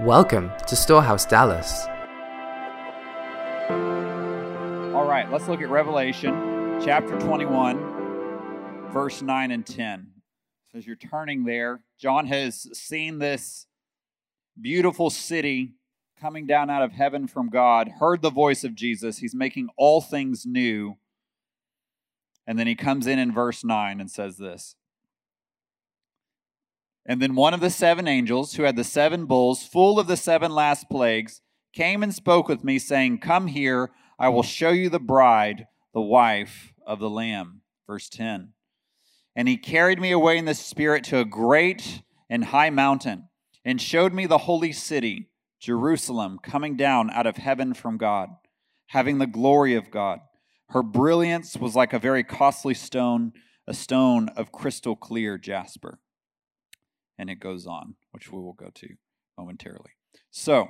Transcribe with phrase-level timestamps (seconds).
[0.00, 1.86] Welcome to Storehouse Dallas.
[4.94, 10.08] All right, let's look at Revelation chapter 21, verse 9 and 10.
[10.70, 13.68] So as you're turning there, John has seen this
[14.60, 15.72] beautiful city
[16.20, 19.16] coming down out of heaven from God, heard the voice of Jesus.
[19.16, 20.98] He's making all things new.
[22.46, 24.76] And then he comes in in verse 9 and says this
[27.08, 30.16] and then one of the seven angels, who had the seven bulls full of the
[30.16, 31.40] seven last plagues,
[31.72, 36.00] came and spoke with me, saying, Come here, I will show you the bride, the
[36.00, 37.60] wife of the Lamb.
[37.86, 38.52] Verse 10.
[39.36, 43.28] And he carried me away in the Spirit to a great and high mountain,
[43.64, 48.30] and showed me the holy city, Jerusalem, coming down out of heaven from God,
[48.88, 50.18] having the glory of God.
[50.70, 53.32] Her brilliance was like a very costly stone,
[53.68, 56.00] a stone of crystal clear jasper
[57.18, 58.88] and it goes on, which we will go to
[59.38, 59.90] momentarily.
[60.30, 60.68] So,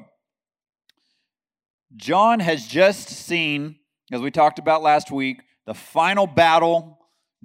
[1.95, 3.77] John has just seen,
[4.13, 6.99] as we talked about last week, the final battle.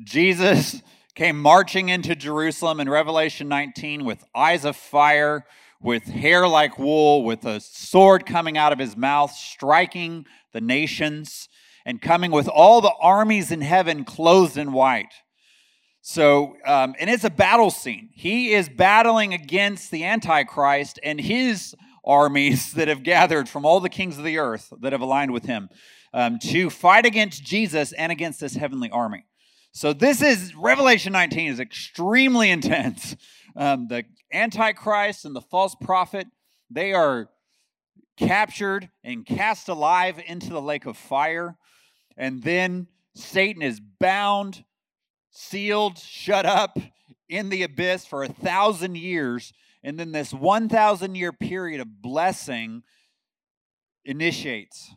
[0.03, 0.81] Jesus
[1.16, 5.45] came marching into Jerusalem in Revelation 19 with eyes of fire,
[5.81, 11.49] with hair like wool, with a sword coming out of his mouth, striking the nations,
[11.86, 15.13] and coming with all the armies in heaven clothed in white.
[16.02, 18.09] So, um, and it's a battle scene.
[18.13, 23.89] He is battling against the Antichrist and his armies that have gathered from all the
[23.89, 25.69] kings of the earth that have aligned with him
[26.13, 29.25] um, to fight against Jesus and against this heavenly army.
[29.73, 33.15] So, this is Revelation 19 is extremely intense.
[33.55, 36.25] Um, the Antichrist and the false prophet,
[36.69, 37.30] they are
[38.17, 41.58] captured and cast alive into the lake of fire.
[42.17, 44.63] And then Satan is bound
[45.31, 46.77] sealed, shut up
[47.27, 49.53] in the abyss for a thousand years.
[49.83, 52.83] And then this 1,000 year period of blessing
[54.05, 54.93] initiates.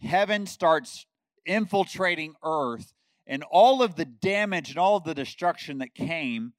[0.00, 1.06] Heaven starts
[1.44, 2.92] infiltrating earth,
[3.26, 6.52] and all of the damage and all of the destruction that came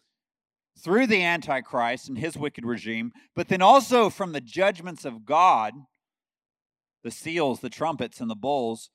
[0.78, 5.74] through the Antichrist and his wicked regime, but then also from the judgments of God,
[7.04, 8.90] the seals, the trumpets, and the bowls,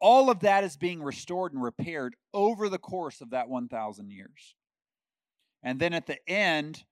[0.00, 4.54] all of that is being restored and repaired over the course of that 1,000 years.
[5.62, 6.84] And then at the end,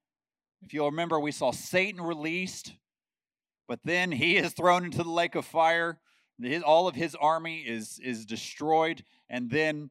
[0.63, 2.75] if you'll remember, we saw Satan released,
[3.69, 5.99] but then he is thrown into the lake of fire.
[6.43, 9.91] His, all of his army is, is destroyed, and then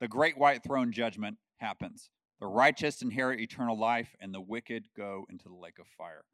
[0.00, 2.10] the great white throne judgment happens.
[2.40, 6.24] The righteous inherit eternal life, and the wicked go into the lake of fire.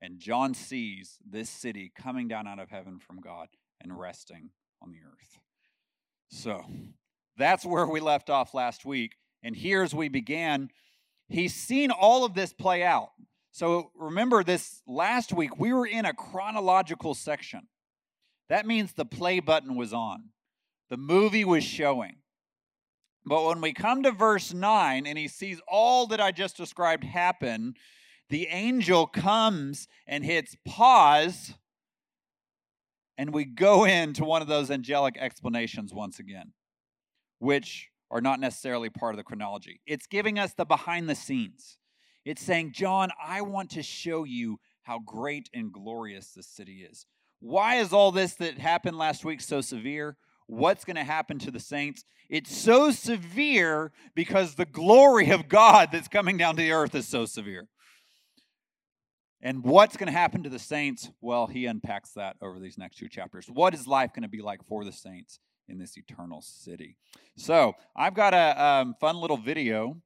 [0.00, 3.48] And John sees this city coming down out of heaven from God
[3.82, 4.50] and resting
[4.82, 5.38] on the earth.
[6.30, 6.64] So
[7.36, 9.16] that's where we left off last week.
[9.42, 10.70] And here, as we began,
[11.28, 13.10] he's seen all of this play out.
[13.52, 17.66] So remember, this last week, we were in a chronological section.
[18.48, 20.30] That means the play button was on,
[20.88, 22.16] the movie was showing.
[23.26, 27.04] But when we come to verse 9 and he sees all that I just described
[27.04, 27.74] happen,
[28.30, 31.54] the angel comes and hits pause
[33.20, 36.52] and we go into one of those angelic explanations once again,
[37.38, 39.80] which are not necessarily part of the chronology.
[39.86, 41.76] It's giving us the behind the scenes.
[42.24, 47.06] It's saying, John, I want to show you how great and glorious this city is.
[47.40, 50.16] Why is all this that happened last week so severe?
[50.46, 52.04] What's going to happen to the saints?
[52.28, 57.06] It's so severe because the glory of God that's coming down to the earth is
[57.06, 57.68] so severe.
[59.42, 61.10] And what's going to happen to the saints?
[61.22, 63.46] Well, he unpacks that over these next two chapters.
[63.48, 66.96] What is life going to be like for the saints in this eternal city?
[67.36, 69.96] So, I've got a um, fun little video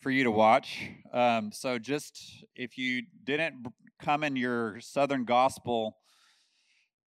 [0.00, 0.88] for you to watch.
[1.12, 3.66] Um, so, just if you didn't
[4.00, 5.98] come in your Southern Gospel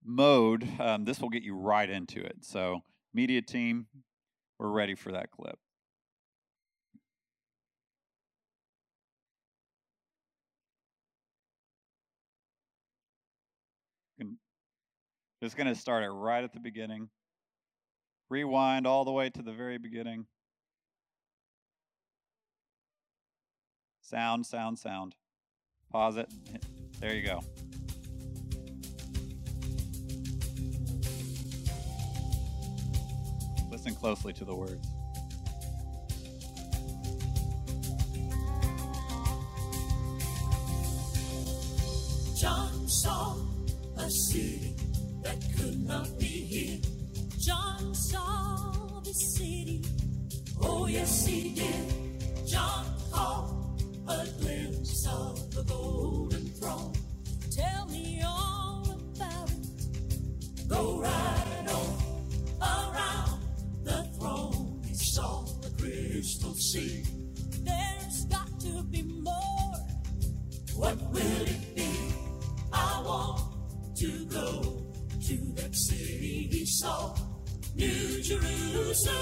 [0.05, 2.37] mode, um, this will get you right into it.
[2.43, 2.81] So,
[3.15, 3.87] media team,
[4.59, 5.59] we're ready for that clip.
[15.43, 17.11] Just going to start it right at the beginning.
[18.29, 20.27] Rewind all the way to the very beginning.
[24.03, 25.15] Sound, sound, sound.
[25.93, 26.33] Pause it.
[26.99, 27.41] There you go.
[33.71, 34.89] Listen closely to the words.
[42.41, 43.37] John saw
[43.99, 44.75] a city
[45.23, 46.79] that could not be here.
[47.39, 49.85] John saw the city.
[50.61, 52.47] Oh, yes, he did.
[52.47, 56.93] John caught a glimpse of the golden throne.
[57.51, 60.69] Tell me all about it.
[60.69, 61.97] Go right on
[62.61, 63.41] around
[63.85, 64.83] the throne.
[64.87, 67.05] He saw the crystal sea.
[67.63, 69.75] There's got to be more.
[70.75, 71.58] What will it
[76.79, 77.13] saw,
[77.75, 79.17] New Jerusalem.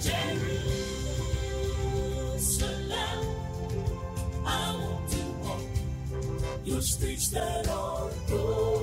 [0.00, 0.70] Jerusalem,
[4.44, 5.60] I want to walk
[6.64, 8.73] your streets that are golden.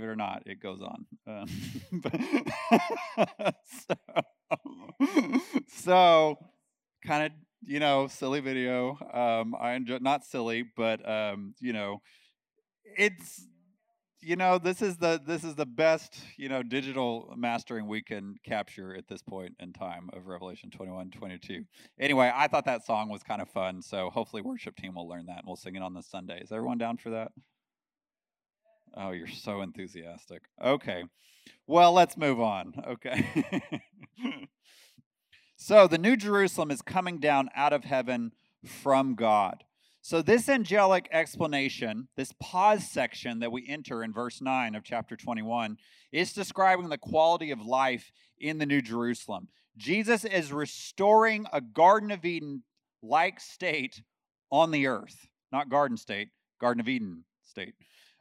[0.00, 1.06] Believe it or not, it goes on.
[1.26, 1.48] Um,
[3.38, 3.54] but-
[3.88, 3.96] so,
[5.68, 6.38] so
[7.06, 7.32] kind of,
[7.62, 8.98] you know, silly video.
[9.12, 12.00] Um, I enjoy not silly, but um, you know,
[12.96, 13.46] it's
[14.22, 18.34] you know this is the this is the best you know digital mastering we can
[18.44, 21.64] capture at this point in time of revelation 21 22
[21.98, 25.24] anyway i thought that song was kind of fun so hopefully worship team will learn
[25.24, 27.32] that and we'll sing it on this sunday is everyone down for that
[28.96, 31.04] oh you're so enthusiastic okay
[31.66, 33.52] well let's move on okay
[35.56, 38.32] so the new jerusalem is coming down out of heaven
[38.64, 39.64] from god
[40.02, 45.14] so, this angelic explanation, this pause section that we enter in verse 9 of chapter
[45.14, 45.76] 21,
[46.10, 49.48] is describing the quality of life in the New Jerusalem.
[49.76, 52.62] Jesus is restoring a Garden of Eden
[53.02, 54.02] like state
[54.50, 55.28] on the earth.
[55.52, 56.28] Not Garden State,
[56.60, 57.74] Garden of Eden state.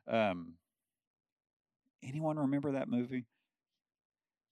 [0.06, 0.56] Um,
[2.04, 3.26] anyone remember that movie?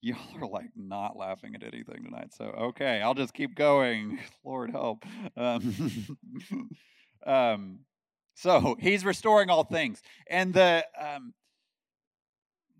[0.00, 2.32] Y'all are like not laughing at anything tonight.
[2.32, 4.20] So, okay, I'll just keep going.
[4.44, 5.04] Lord help.
[5.36, 6.18] Um,
[7.26, 7.80] um,
[8.34, 10.00] so he's restoring all things,
[10.30, 11.34] and the um,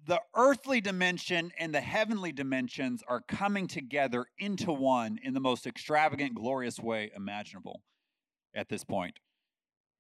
[0.09, 5.67] the earthly dimension and the heavenly dimensions are coming together into one in the most
[5.67, 7.83] extravagant, glorious way imaginable
[8.55, 9.19] at this point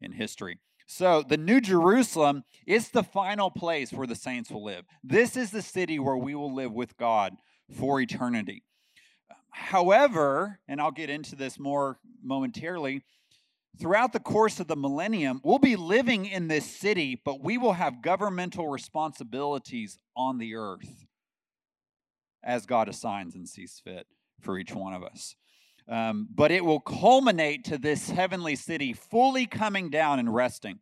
[0.00, 0.60] in history.
[0.90, 4.87] So, the New Jerusalem is the final place where the saints will live.
[5.05, 7.37] This is the city where we will live with God
[7.79, 8.64] for eternity.
[9.50, 13.02] However, and I'll get into this more momentarily,
[13.79, 17.75] throughout the course of the millennium, we'll be living in this city, but we will
[17.75, 21.05] have governmental responsibilities on the earth
[22.43, 24.06] as God assigns and sees fit
[24.40, 25.37] for each one of us.
[25.88, 30.81] Um, but it will culminate to this heavenly city fully coming down and resting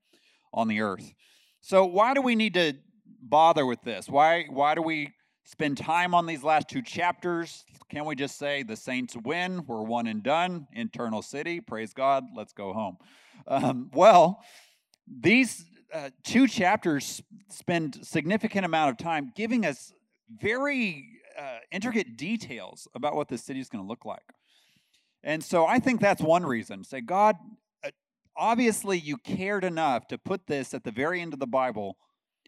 [0.52, 1.14] on the earth.
[1.60, 2.74] So, why do we need to
[3.22, 4.08] bother with this?
[4.08, 5.12] Why, why do we
[5.44, 7.64] spend time on these last two chapters?
[7.88, 9.64] Can we just say the saints win?
[9.66, 10.66] We're one and done.
[10.72, 11.60] Eternal city.
[11.60, 12.24] Praise God.
[12.34, 12.96] Let's go home.
[13.46, 14.42] Um, well,
[15.06, 15.64] these
[15.94, 19.92] uh, two chapters spend significant amount of time giving us
[20.40, 21.08] very
[21.38, 24.22] uh, intricate details about what the city is going to look like.
[25.26, 26.84] And so I think that's one reason.
[26.84, 27.34] Say, God,
[27.84, 27.90] uh,
[28.36, 31.96] obviously you cared enough to put this at the very end of the Bible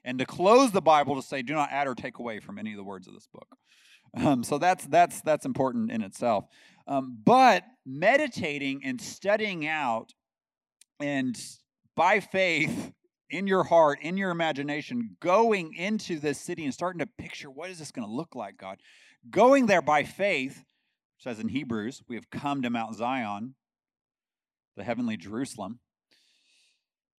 [0.05, 2.71] and to close the Bible to say, do not add or take away from any
[2.71, 3.49] of the words of this book.
[4.17, 6.45] Um, so that's that's that's important in itself.
[6.87, 10.15] Um, but meditating and studying out,
[11.01, 11.37] and
[11.95, 12.93] by faith
[13.29, 17.71] in your heart, in your imagination, going into this city and starting to picture what
[17.71, 18.79] is this going to look like, God.
[19.29, 20.65] Going there by faith,
[21.19, 23.55] says in Hebrews, we have come to Mount Zion,
[24.77, 25.81] the heavenly Jerusalem.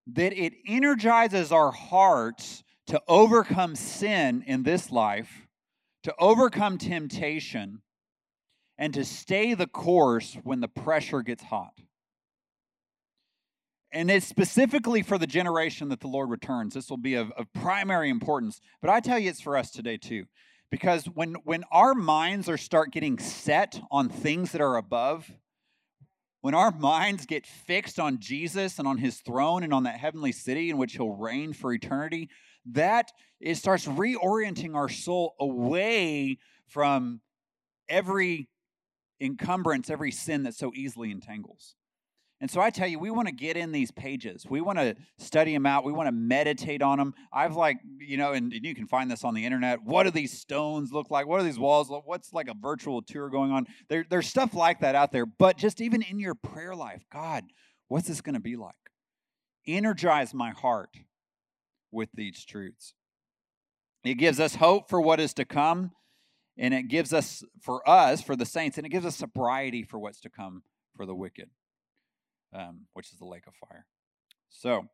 [0.08, 5.48] That it energizes our hearts to overcome sin in this life,
[6.04, 7.82] to overcome temptation,
[8.78, 11.74] and to stay the course when the pressure gets hot.
[13.92, 16.74] And it's specifically for the generation that the Lord returns.
[16.74, 18.62] This will be of, of primary importance.
[18.82, 20.26] But I tell you, it's for us today too.
[20.72, 25.32] Because when, when our minds are start getting set on things that are above,
[26.42, 30.32] when our minds get fixed on Jesus and on his throne and on that heavenly
[30.32, 32.30] city in which he'll reign for eternity,
[32.66, 37.22] that it starts reorienting our soul away from
[37.90, 38.48] every
[39.20, 41.76] encumbrance, every sin that so easily entangles.
[42.42, 44.46] And so I tell you, we want to get in these pages.
[44.50, 45.84] We want to study them out.
[45.84, 47.14] We want to meditate on them.
[47.34, 49.84] I've like, you know, and, and you can find this on the internet.
[49.84, 51.28] What do these stones look like?
[51.28, 52.08] What are these walls look?
[52.08, 53.68] What's like a virtual tour going on?
[53.90, 55.26] There, there's stuff like that out there.
[55.26, 57.44] But just even in your prayer life, God,
[57.90, 58.76] what's this going to be like?
[59.68, 60.96] Energize my heart
[61.92, 62.94] with these truths.
[64.06, 65.92] It gives us hope for what is to come.
[66.60, 69.98] and it gives us, for us, for the saints, and it gives us sobriety for
[69.98, 70.62] what's to come
[70.96, 71.50] for the wicked,
[72.54, 73.86] um, which is the lake of fire.
[74.50, 74.88] So,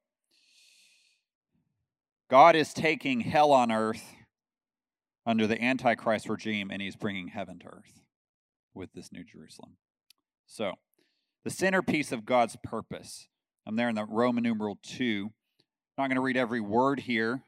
[2.29, 4.03] God is taking hell on earth
[5.25, 8.01] under the Antichrist regime, and he's bringing heaven to earth
[8.73, 9.77] with this New Jerusalem.
[10.45, 10.73] So,
[11.43, 13.27] the centerpiece of God's purpose.
[13.67, 15.25] I'm there in the Roman numeral 2.
[15.27, 15.31] I'm
[15.97, 17.43] not going to read every word here,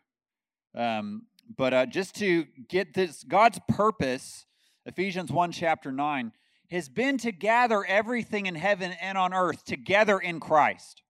[0.75, 1.23] um,
[1.57, 4.45] but uh, just to get this, God's purpose,
[4.85, 6.31] Ephesians 1, chapter 9,
[6.69, 11.01] has been to gather everything in heaven and on earth together in Christ.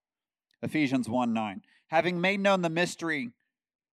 [0.61, 1.61] Ephesians 1 9.
[1.87, 3.31] Having made known the mystery,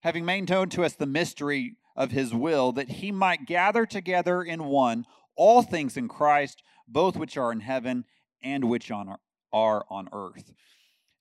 [0.01, 4.43] having made known to us the mystery of his will, that he might gather together
[4.43, 5.07] in one
[5.37, 8.05] all things in Christ, both which are in heaven
[8.43, 9.17] and which on
[9.53, 10.53] are on earth.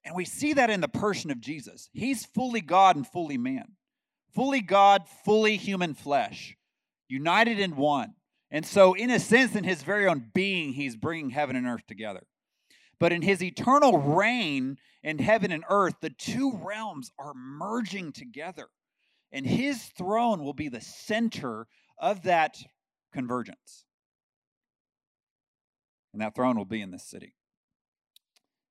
[0.03, 1.89] And we see that in the person of Jesus.
[1.93, 3.75] He's fully God and fully man.
[4.33, 6.57] Fully God, fully human flesh,
[7.07, 8.15] united in one.
[8.53, 11.88] And so, in a sense, in his very own being, he's bringing heaven and earth
[11.88, 12.27] together.
[13.00, 18.67] But in his eternal reign in heaven and earth, the two realms are merging together.
[19.31, 21.65] And his throne will be the center
[21.98, 22.57] of that
[23.12, 23.86] convergence.
[26.13, 27.33] And that throne will be in this city.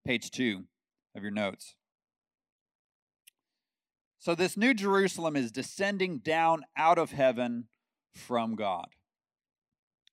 [0.07, 0.63] Page two
[1.17, 1.75] of your notes.
[4.21, 7.67] So, this new Jerusalem is descending down out of heaven
[8.15, 8.87] from God.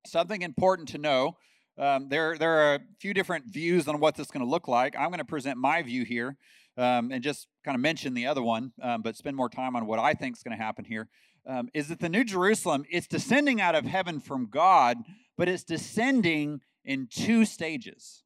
[0.09, 1.37] Something important to know
[1.77, 4.67] um, there, there are a few different views on what this is going to look
[4.67, 4.95] like.
[4.97, 6.35] I'm going to present my view here
[6.77, 9.85] um, and just kind of mention the other one, um, but spend more time on
[9.85, 11.07] what I think is going to happen here.
[11.47, 12.83] Um, is that the New Jerusalem?
[12.89, 14.97] It's descending out of heaven from God,
[15.37, 18.23] but it's descending in two stages.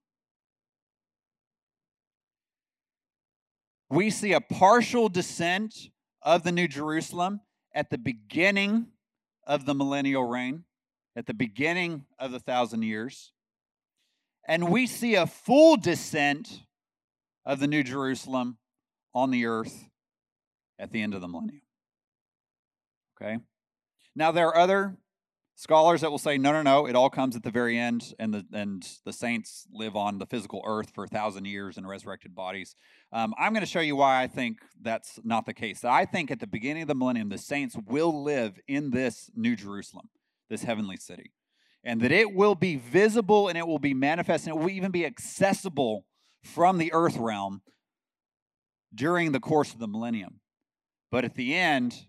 [3.89, 5.75] We see a partial descent
[6.23, 7.41] of the New Jerusalem
[7.75, 8.87] at the beginning
[9.45, 10.63] of the millennial reign,
[11.15, 13.31] at the beginning of the thousand years
[14.47, 16.63] and we see a full descent
[17.45, 18.57] of the New Jerusalem
[19.13, 19.85] on the earth
[20.79, 21.61] at the end of the millennium.
[23.15, 23.39] Okay?
[24.15, 24.97] Now, there are other
[25.55, 28.33] scholars that will say, no, no, no, it all comes at the very end, and
[28.33, 32.35] the, and the saints live on the physical earth for a thousand years in resurrected
[32.35, 32.75] bodies.
[33.11, 35.85] Um, I'm going to show you why I think that's not the case.
[35.85, 39.55] I think at the beginning of the millennium, the saints will live in this New
[39.55, 40.09] Jerusalem,
[40.49, 41.31] this heavenly city
[41.83, 44.91] and that it will be visible and it will be manifest and it will even
[44.91, 46.05] be accessible
[46.41, 47.61] from the earth realm
[48.93, 50.39] during the course of the millennium.
[51.11, 52.07] But at the end,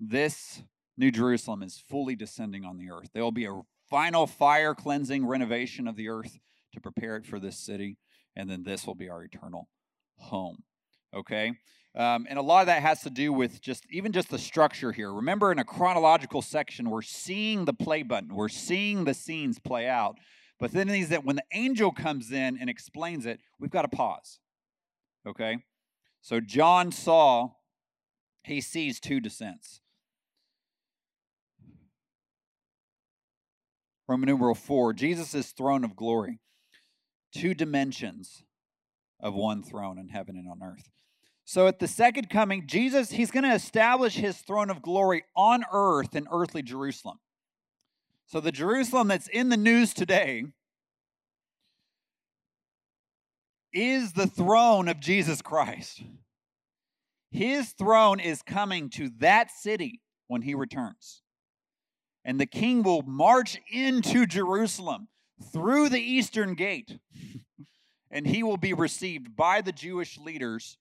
[0.00, 0.62] this
[0.96, 3.10] New Jerusalem is fully descending on the earth.
[3.12, 6.38] There will be a final fire cleansing renovation of the earth
[6.72, 7.98] to prepare it for this city,
[8.34, 9.68] and then this will be our eternal
[10.16, 10.64] home.
[11.14, 11.52] Okay?
[11.96, 14.92] Um, and a lot of that has to do with just even just the structure
[14.92, 15.10] here.
[15.10, 19.88] Remember, in a chronological section, we're seeing the play button, we're seeing the scenes play
[19.88, 20.18] out.
[20.58, 23.88] But then these that when the angel comes in and explains it, we've got to
[23.88, 24.38] pause.
[25.26, 25.58] Okay?
[26.20, 27.50] So John saw,
[28.42, 29.80] he sees two descents.
[34.08, 36.40] Roman numeral four, Jesus' throne of glory.
[37.34, 38.42] Two dimensions
[39.18, 40.90] of one throne in heaven and on earth.
[41.48, 45.64] So at the second coming, Jesus, he's going to establish his throne of glory on
[45.72, 47.20] earth in earthly Jerusalem.
[48.26, 50.46] So the Jerusalem that's in the news today
[53.72, 56.02] is the throne of Jesus Christ.
[57.30, 61.22] His throne is coming to that city when he returns.
[62.24, 65.06] And the king will march into Jerusalem
[65.52, 66.98] through the eastern gate.
[68.10, 70.76] and he will be received by the Jewish leaders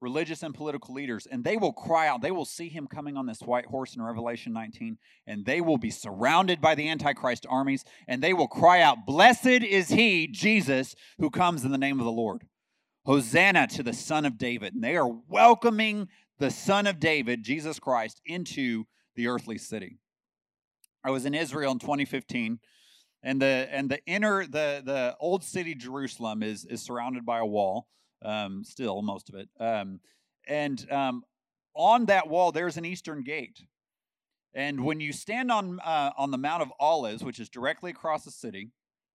[0.00, 2.22] religious and political leaders, and they will cry out.
[2.22, 5.78] They will see him coming on this white horse in Revelation 19, and they will
[5.78, 10.94] be surrounded by the Antichrist armies, and they will cry out, Blessed is he, Jesus,
[11.18, 12.46] who comes in the name of the Lord.
[13.04, 14.74] Hosanna to the Son of David.
[14.74, 18.84] And they are welcoming the Son of David, Jesus Christ, into
[19.16, 19.98] the earthly city.
[21.02, 22.58] I was in Israel in 2015
[23.22, 27.46] and the and the inner the the old city Jerusalem is is surrounded by a
[27.46, 27.86] wall
[28.22, 29.48] um, still most of it.
[29.58, 30.00] Um,
[30.46, 31.24] and um,
[31.74, 33.60] on that wall, there's an eastern gate.
[34.54, 38.24] And when you stand on uh, on the Mount of Olives, which is directly across
[38.24, 38.70] the city,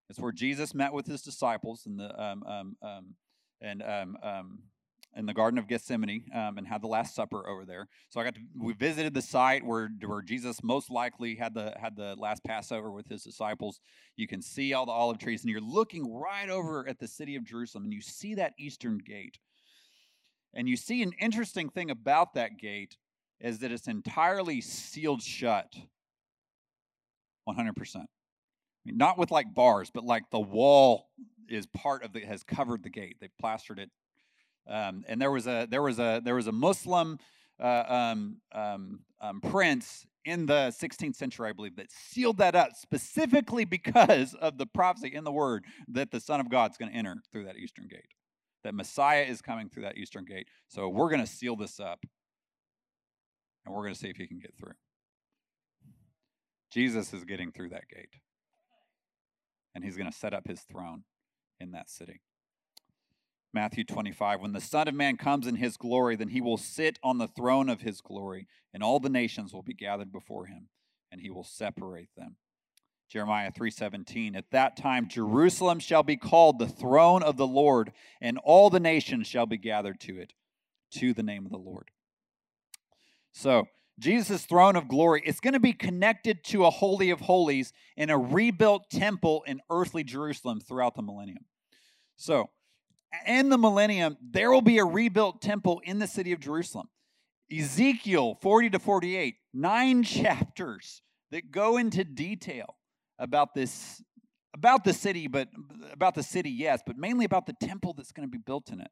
[0.09, 3.15] it's where Jesus met with his disciples and the um, um, um,
[3.61, 3.83] and
[5.15, 7.87] in the Garden of Gethsemane um, and had the Last Supper over there.
[8.09, 11.73] So I got to we visited the site where where Jesus most likely had the
[11.79, 13.79] had the last Passover with his disciples.
[14.15, 17.35] You can see all the olive trees, and you're looking right over at the city
[17.35, 19.39] of Jerusalem, and you see that eastern gate.
[20.53, 22.95] And you see an interesting thing about that gate
[23.41, 25.75] is that it's entirely sealed shut
[27.47, 27.95] 100%.
[27.95, 28.05] I
[28.85, 31.09] mean, not with like bars, but like the wall
[31.49, 33.17] is part of the has covered the gate.
[33.19, 33.89] They've plastered it.
[34.67, 37.19] Um, and there was a there was a there was a Muslim
[37.59, 42.71] uh, um, um, um, prince in the 16th century, I believe, that sealed that up
[42.75, 46.97] specifically because of the prophecy in the Word that the Son of God's going to
[46.97, 48.13] enter through that eastern gate,
[48.63, 50.47] that Messiah is coming through that eastern gate.
[50.67, 51.99] So we're going to seal this up,
[53.65, 54.73] and we're going to see if he can get through.
[56.71, 58.15] Jesus is getting through that gate,
[59.75, 61.03] and he's going to set up his throne
[61.59, 62.21] in that city.
[63.55, 66.99] Matthew 25, when the Son of Man comes in his glory, then he will sit
[67.01, 70.67] on the throne of his glory, and all the nations will be gathered before him,
[71.09, 72.35] and he will separate them.
[73.09, 78.37] Jeremiah 3:17 At that time Jerusalem shall be called the throne of the Lord and
[78.39, 80.33] all the nations shall be gathered to it
[80.95, 81.91] to the name of the Lord.
[83.31, 87.71] So, Jesus' throne of glory is going to be connected to a holy of holies
[87.95, 91.45] in a rebuilt temple in earthly Jerusalem throughout the millennium.
[92.17, 92.49] So,
[93.27, 96.87] in the millennium, there will be a rebuilt temple in the city of Jerusalem.
[97.51, 102.75] Ezekiel 40 to 48, nine chapters that go into detail
[103.19, 104.01] about this,
[104.53, 105.49] about the city, but
[105.91, 108.79] about the city, yes, but mainly about the temple that's going to be built in
[108.79, 108.91] it.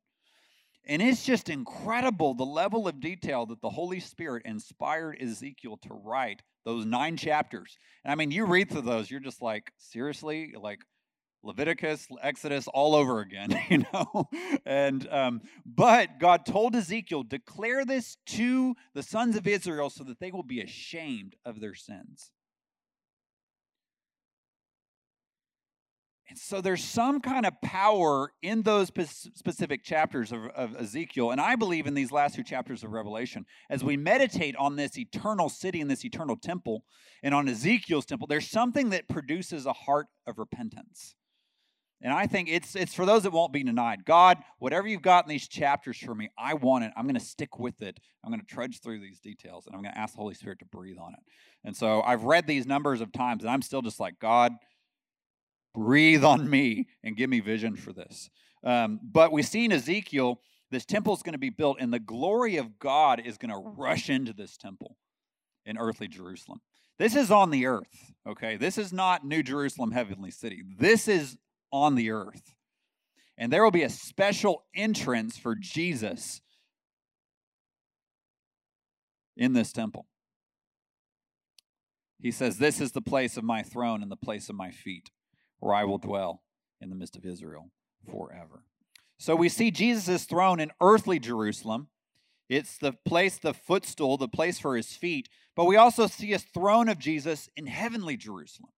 [0.85, 5.93] And it's just incredible the level of detail that the Holy Spirit inspired Ezekiel to
[5.93, 7.77] write those nine chapters.
[8.03, 10.53] And I mean, you read through those, you're just like, seriously?
[10.59, 10.79] Like,
[11.43, 14.29] Leviticus, Exodus, all over again, you know.
[14.65, 20.19] And um, but God told Ezekiel, declare this to the sons of Israel so that
[20.19, 22.31] they will be ashamed of their sins.
[26.33, 31.29] And so there's some kind of power in those specific chapters of, of, Ezekiel.
[31.29, 34.97] And I believe in these last two chapters of Revelation, as we meditate on this
[34.97, 36.86] eternal city and this eternal temple
[37.21, 41.13] and on Ezekiel's temple, there's something that produces a heart of repentance.
[42.03, 44.03] And I think it's it's for those that won't be denied.
[44.03, 46.91] God, whatever you've got in these chapters for me, I want it.
[46.97, 47.97] I'm going to stick with it.
[48.23, 50.59] I'm going to trudge through these details and I'm going to ask the Holy Spirit
[50.59, 51.21] to breathe on it.
[51.63, 54.51] And so I've read these numbers of times and I'm still just like, God,
[55.73, 58.29] breathe on me and give me vision for this.
[58.65, 61.99] Um, but we see in Ezekiel, this temple is going to be built and the
[61.99, 64.97] glory of God is going to rush into this temple
[65.65, 66.59] in earthly Jerusalem.
[66.99, 68.57] This is on the earth, okay?
[68.57, 70.63] This is not New Jerusalem, heavenly city.
[70.77, 71.37] This is
[71.73, 72.53] on the earth.
[73.38, 76.39] And there will be a special entrance for Jesus
[79.36, 80.05] in this temple.
[82.21, 85.09] He says, This is the place of my throne and the place of my feet,
[85.59, 86.43] where I will dwell
[86.79, 87.71] in the midst of Israel
[88.09, 88.63] forever.
[89.17, 91.88] So we see Jesus' throne in earthly Jerusalem.
[92.49, 95.27] It's the place, the footstool, the place for his feet.
[95.55, 98.69] But we also see a throne of Jesus in heavenly Jerusalem.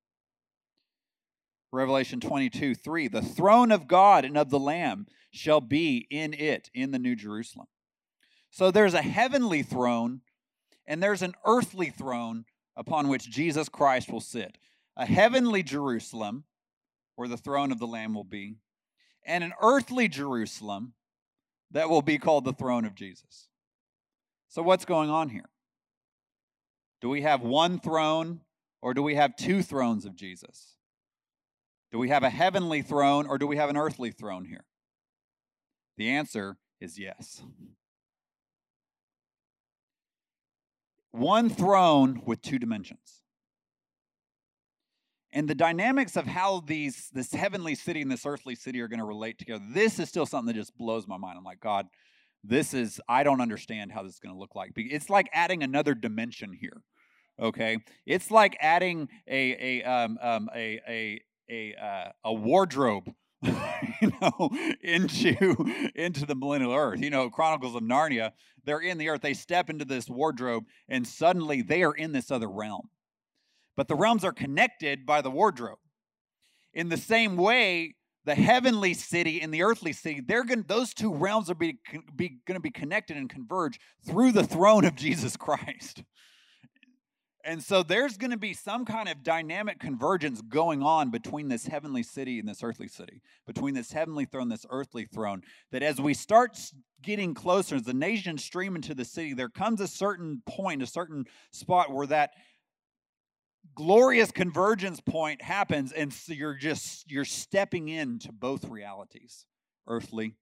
[1.75, 3.07] Revelation 22 3.
[3.07, 7.15] The throne of God and of the Lamb shall be in it, in the New
[7.15, 7.67] Jerusalem.
[8.49, 10.21] So there's a heavenly throne
[10.88, 14.57] and there's an earthly throne upon which Jesus Christ will sit.
[14.95, 16.45] A heavenly Jerusalem,
[17.15, 18.55] where the throne of the Lamb will be,
[19.25, 20.93] and an earthly Jerusalem
[21.71, 23.49] that will be called the throne of Jesus.
[24.47, 25.49] So, what's going on here?
[27.01, 28.41] Do we have one throne
[28.81, 30.74] or do we have two thrones of Jesus?
[31.95, 34.65] Do we have a heavenly throne or do we have an earthly throne here?
[35.95, 37.41] The answer is yes.
[41.12, 43.21] One throne with two dimensions.
[45.31, 48.99] And the dynamics of how these this heavenly city and this earthly city are going
[48.99, 49.63] to relate together.
[49.73, 51.38] This is still something that just blows my mind.
[51.38, 51.88] I'm like, God,
[52.43, 54.73] this is I don't understand how this is going to look like.
[54.75, 56.81] It's like adding another dimension here
[57.38, 64.12] okay it's like adding a a um, um, a, a a uh, a wardrobe you
[64.21, 64.49] know
[64.81, 65.36] into
[65.95, 67.01] into the millennial earth.
[67.01, 68.31] You know chronicles of narnia
[68.63, 69.21] they're in the earth.
[69.21, 72.89] They step into this wardrobe and suddenly they are in this other realm.
[73.75, 75.79] But the realms are connected by the wardrobe.
[76.73, 81.13] In the same way the heavenly city and the earthly city they're going those two
[81.13, 81.77] realms are be,
[82.15, 86.03] be going to be connected and converge through the throne of jesus christ
[87.45, 91.67] and so there's going to be some kind of dynamic convergence going on between this
[91.67, 95.43] heavenly city and this earthly city, between this heavenly throne, this earthly throne.
[95.71, 96.58] That as we start
[97.03, 100.88] getting closer, as the nations stream into the city, there comes a certain point, a
[100.88, 102.31] certain spot where that
[103.75, 109.45] glorious convergence point happens, and so you're just you're stepping into both realities,
[109.88, 110.36] earthly,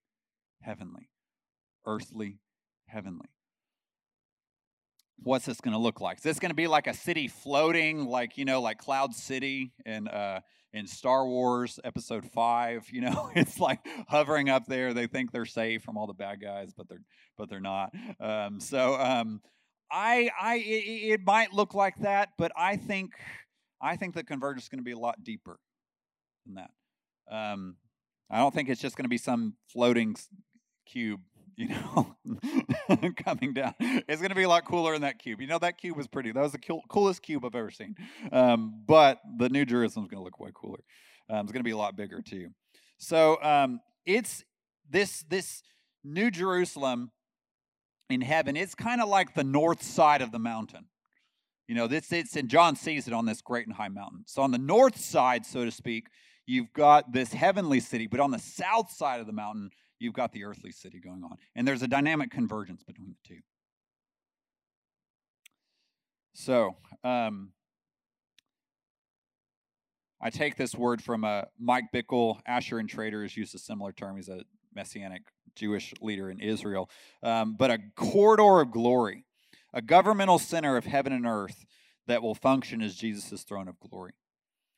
[0.62, 1.10] heavenly,
[1.86, 2.40] earthly,
[2.88, 3.33] heavenly.
[5.22, 6.18] What's this going to look like?
[6.18, 9.74] Is this going to be like a city floating, like you know, like Cloud City
[9.86, 10.42] in uh,
[10.74, 12.88] in Star Wars Episode Five?
[12.92, 14.94] You know, it's like hovering up there.
[14.94, 17.04] They think they're safe from all the bad guys, but they're
[17.38, 17.92] but they're not.
[18.20, 19.42] Um, so um,
[19.92, 23.12] I I it, it might look like that, but I think
[23.82, 25.60] I think the convergence is going to be a lot deeper
[26.46, 26.72] than that.
[27.30, 27.78] Um,
[28.30, 30.16] I don't think it's just going to be some floating
[30.86, 31.22] cube,
[31.56, 32.16] you know,
[33.18, 33.74] coming down.
[33.80, 35.42] It's going to be a lot cooler in that cube.
[35.42, 36.32] You know, that cube was pretty.
[36.32, 37.96] That was the cool, coolest cube I've ever seen.
[38.32, 40.84] Um, but the New Jerusalem's going to look way cooler.
[41.30, 42.50] Um, it's going to be a lot bigger too.
[42.98, 44.44] So um, it's
[44.90, 45.64] this this
[46.04, 47.12] New Jerusalem
[48.10, 48.56] in heaven.
[48.56, 50.86] It's kind of like the north side of the mountain.
[51.68, 54.24] You know, this it's and John sees it on this great and high mountain.
[54.28, 56.08] So on the north side, so to speak,
[56.46, 59.70] you've got this heavenly city, but on the south side of the mountain,
[60.04, 61.38] you've got the earthly city going on.
[61.56, 63.42] And there's a dynamic convergence between the two.
[66.34, 67.52] So, um,
[70.22, 72.40] I take this word from uh, Mike Bickle.
[72.46, 74.16] Asher Intrater used a similar term.
[74.16, 74.42] He's a
[74.74, 75.24] messianic
[75.56, 76.90] Jewish leader in Israel.
[77.22, 79.26] Um, but a corridor of glory,
[79.74, 81.66] a governmental center of heaven and earth
[82.08, 84.14] that will function as Jesus' throne of glory.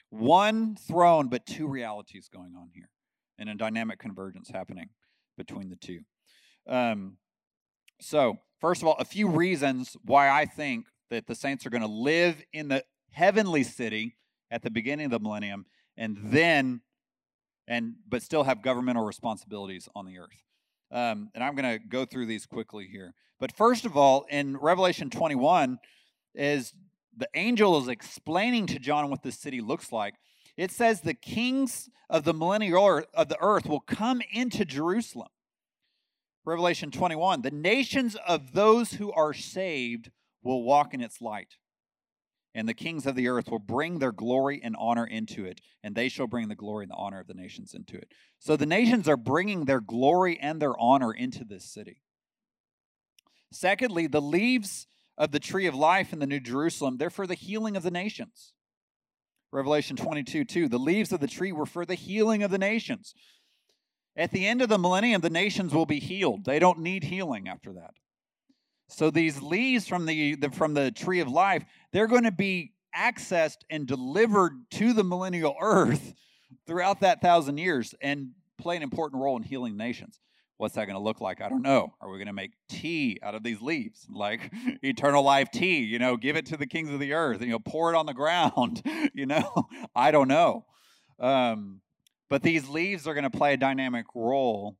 [0.09, 2.89] One throne, but two realities going on here,
[3.37, 4.89] and a dynamic convergence happening
[5.37, 6.01] between the two.
[6.67, 7.17] Um,
[8.01, 11.81] so, first of all, a few reasons why I think that the saints are going
[11.81, 14.17] to live in the heavenly city
[14.51, 15.65] at the beginning of the millennium,
[15.97, 16.81] and then,
[17.67, 20.43] and but still have governmental responsibilities on the earth.
[20.91, 23.13] Um, and I'm going to go through these quickly here.
[23.39, 25.79] But first of all, in Revelation 21,
[26.35, 26.73] is
[27.17, 30.15] the angel is explaining to John what this city looks like.
[30.57, 35.27] It says the kings of the millennial earth, of the earth will come into Jerusalem.
[36.45, 40.11] Revelation 21, the nations of those who are saved
[40.43, 41.57] will walk in its light.
[42.53, 45.93] And the kings of the earth will bring their glory and honor into it, and
[45.93, 48.13] they shall bring the glory and the honor of the nations into it.
[48.39, 52.01] So the nations are bringing their glory and their honor into this city.
[53.51, 54.87] Secondly, the leaves
[55.17, 57.91] of the tree of life in the New Jerusalem, they're for the healing of the
[57.91, 58.53] nations.
[59.51, 60.67] Revelation 22 2.
[60.67, 63.13] The leaves of the tree were for the healing of the nations.
[64.17, 66.45] At the end of the millennium, the nations will be healed.
[66.45, 67.91] They don't need healing after that.
[68.87, 72.73] So these leaves from the, the from the tree of life, they're going to be
[72.95, 76.13] accessed and delivered to the millennial earth
[76.65, 80.19] throughout that thousand years and play an important role in healing nations.
[80.57, 81.41] What's that going to look like?
[81.41, 81.93] I don't know.
[81.99, 84.07] Are we going to make tea out of these leaves?
[84.15, 87.47] Like eternal life tea, you know, give it to the kings of the earth, and,
[87.47, 88.81] you know, pour it on the ground,
[89.13, 89.67] you know?
[89.95, 90.65] I don't know.
[91.19, 91.81] Um,
[92.29, 94.77] but these leaves are going to play a dynamic role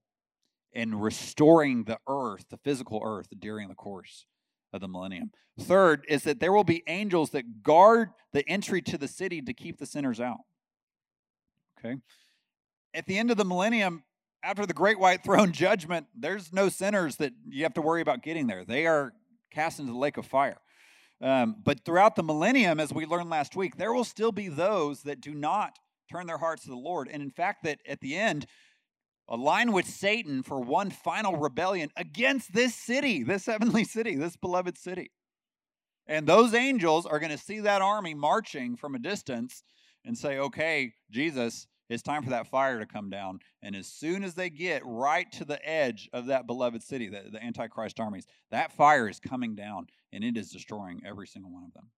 [0.71, 4.25] in restoring the earth, the physical earth, during the course
[4.73, 5.31] of the millennium.
[5.59, 9.53] Third is that there will be angels that guard the entry to the city to
[9.53, 10.39] keep the sinners out.
[11.79, 11.95] Okay?
[12.93, 14.03] At the end of the millennium,
[14.45, 18.21] after the great white throne judgment, there's no sinners that you have to worry about
[18.21, 18.63] getting there.
[18.63, 19.13] They are
[19.51, 20.57] cast into the lake of fire.
[21.21, 25.03] Um, but throughout the millennium, as we learned last week, there will still be those
[25.03, 25.79] that do not
[26.11, 27.09] turn their hearts to the Lord.
[27.11, 28.45] And in fact, that at the end,
[29.27, 34.77] align with Satan for one final rebellion against this city, this heavenly city, this beloved
[34.77, 35.11] city.
[36.07, 39.63] And those angels are going to see that army marching from a distance
[40.03, 43.39] and say, okay, Jesus, it's time for that fire to come down.
[43.61, 47.23] And as soon as they get right to the edge of that beloved city, the,
[47.31, 51.63] the Antichrist armies, that fire is coming down and it is destroying every single one
[51.63, 51.89] of them.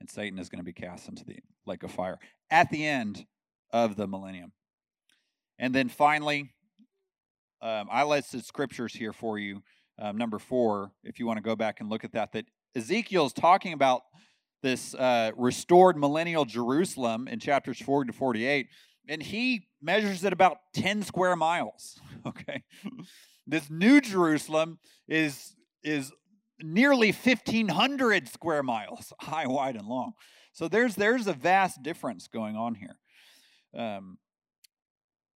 [0.00, 2.18] And Satan is going to be cast into the lake of fire
[2.50, 3.26] at the end
[3.72, 4.52] of the millennium.
[5.58, 6.52] And then finally,
[7.62, 9.62] um, I listed scriptures here for you.
[9.98, 13.26] Um, number four, if you want to go back and look at that, that Ezekiel
[13.26, 14.02] is talking about
[14.64, 18.68] this uh, restored millennial Jerusalem in chapters 40 to 48,
[19.06, 22.00] and he measures it about 10 square miles.
[22.26, 22.62] Okay.
[23.46, 26.10] this new Jerusalem is, is
[26.58, 30.14] nearly 1,500 square miles, high, wide, and long.
[30.54, 32.96] So there's, there's a vast difference going on here.
[33.78, 34.16] Um,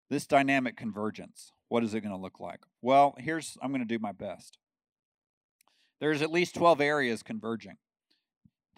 [0.08, 2.60] this dynamic convergence, what is it going to look like?
[2.80, 4.56] Well, here's, I'm going to do my best.
[6.00, 7.76] There's at least 12 areas converging.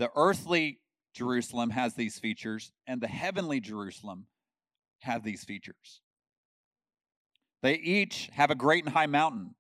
[0.00, 0.78] The earthly
[1.12, 4.28] Jerusalem has these features, and the heavenly Jerusalem
[5.00, 6.00] have these features.
[7.62, 9.56] They each have a great and high mountain.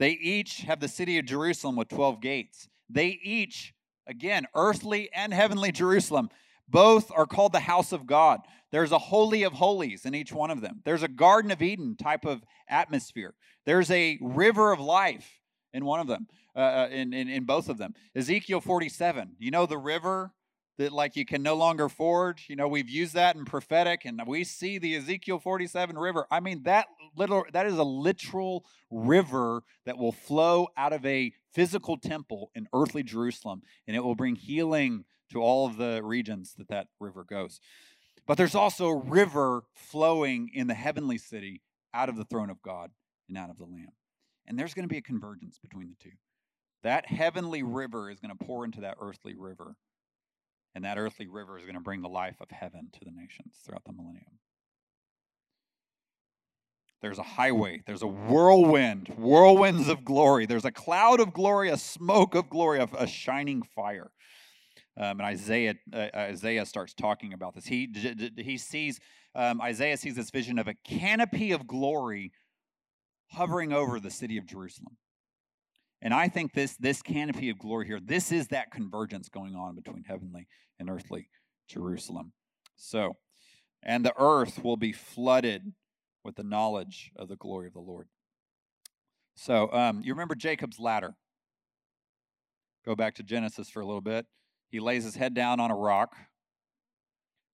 [0.00, 2.68] They each have the city of Jerusalem with 12 gates.
[2.88, 3.72] They each,
[4.08, 6.30] again, earthly and heavenly Jerusalem,
[6.68, 8.40] both are called the house of God.
[8.72, 10.82] There's a holy of holies in each one of them.
[10.84, 13.34] There's a Garden of Eden type of atmosphere.
[13.66, 15.39] There's a river of life
[15.72, 17.94] in one of them, uh, uh, in, in in both of them.
[18.14, 19.36] Ezekiel 47.
[19.38, 20.32] You know the river
[20.78, 22.40] that like you can no longer ford.
[22.48, 26.26] You know we've used that in prophetic, and we see the Ezekiel 47 river.
[26.30, 31.32] I mean that little that is a literal river that will flow out of a
[31.52, 36.54] physical temple in earthly Jerusalem, and it will bring healing to all of the regions
[36.58, 37.60] that that river goes.
[38.26, 42.62] But there's also a river flowing in the heavenly city out of the throne of
[42.62, 42.90] God
[43.28, 43.92] and out of the Lamb.
[44.50, 46.16] And there's going to be a convergence between the two.
[46.82, 49.76] That heavenly river is going to pour into that earthly river.
[50.74, 53.54] And that earthly river is going to bring the life of heaven to the nations
[53.64, 54.40] throughout the millennium.
[57.00, 60.46] There's a highway, there's a whirlwind, whirlwinds of glory.
[60.46, 64.10] There's a cloud of glory, a smoke of glory, of a shining fire.
[64.96, 67.66] Um, and Isaiah uh, Isaiah starts talking about this.
[67.66, 67.88] He
[68.36, 68.98] he sees
[69.34, 72.32] um, Isaiah sees this vision of a canopy of glory
[73.32, 74.96] hovering over the city of Jerusalem.
[76.02, 79.74] And I think this this canopy of glory here, this is that convergence going on
[79.74, 80.46] between heavenly
[80.78, 81.28] and earthly
[81.68, 82.32] Jerusalem.
[82.76, 83.16] So,
[83.82, 85.72] and the earth will be flooded
[86.24, 88.08] with the knowledge of the glory of the Lord.
[89.36, 91.14] So, um, you remember Jacob's ladder?
[92.84, 94.26] Go back to Genesis for a little bit.
[94.70, 96.16] He lays his head down on a rock,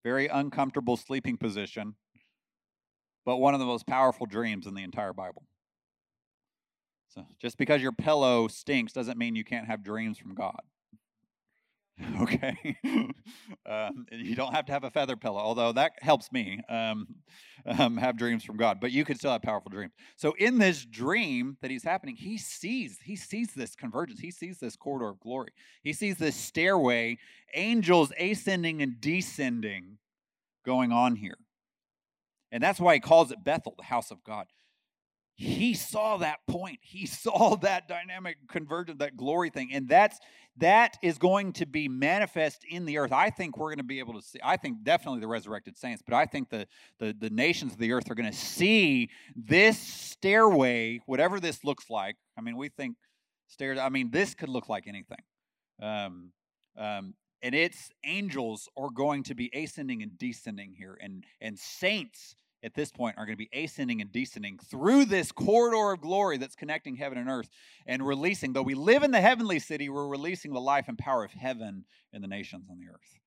[0.03, 1.95] very uncomfortable sleeping position,
[3.25, 5.43] but one of the most powerful dreams in the entire Bible.
[7.09, 10.61] So, just because your pillow stinks doesn't mean you can't have dreams from God.
[12.21, 12.77] okay.
[13.65, 17.05] Um, you don't have to have a feather pillow although that helps me um,
[17.65, 19.91] um, have dreams from god but you can still have powerful dreams.
[20.15, 24.21] So in this dream that he's happening he sees he sees this convergence.
[24.21, 25.51] He sees this corridor of glory.
[25.83, 27.17] He sees this stairway
[27.53, 29.97] angels ascending and descending
[30.65, 31.37] going on here.
[32.53, 34.47] And that's why he calls it bethel the house of god
[35.37, 36.79] he saw that point.
[36.81, 39.69] He saw that dynamic convergence that glory thing.
[39.71, 40.19] And that's
[40.57, 43.13] that is going to be manifest in the earth.
[43.13, 46.01] I think we're going to be able to see i think definitely the resurrected saints
[46.01, 46.67] but i think the
[46.99, 51.89] the, the nations of the earth are going to see this stairway whatever this looks
[51.89, 52.15] like.
[52.37, 52.97] I mean we think
[53.47, 55.21] stairs i mean this could look like anything.
[55.79, 56.31] Um,
[56.75, 62.35] um, and its angels are going to be ascending and descending here and and saints
[62.63, 66.37] at this point are going to be ascending and descending through this corridor of glory
[66.37, 67.49] that's connecting heaven and earth
[67.85, 71.23] and releasing, though we live in the heavenly city, we're releasing the life and power
[71.23, 73.19] of heaven in the nations on the earth.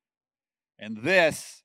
[0.78, 1.62] And this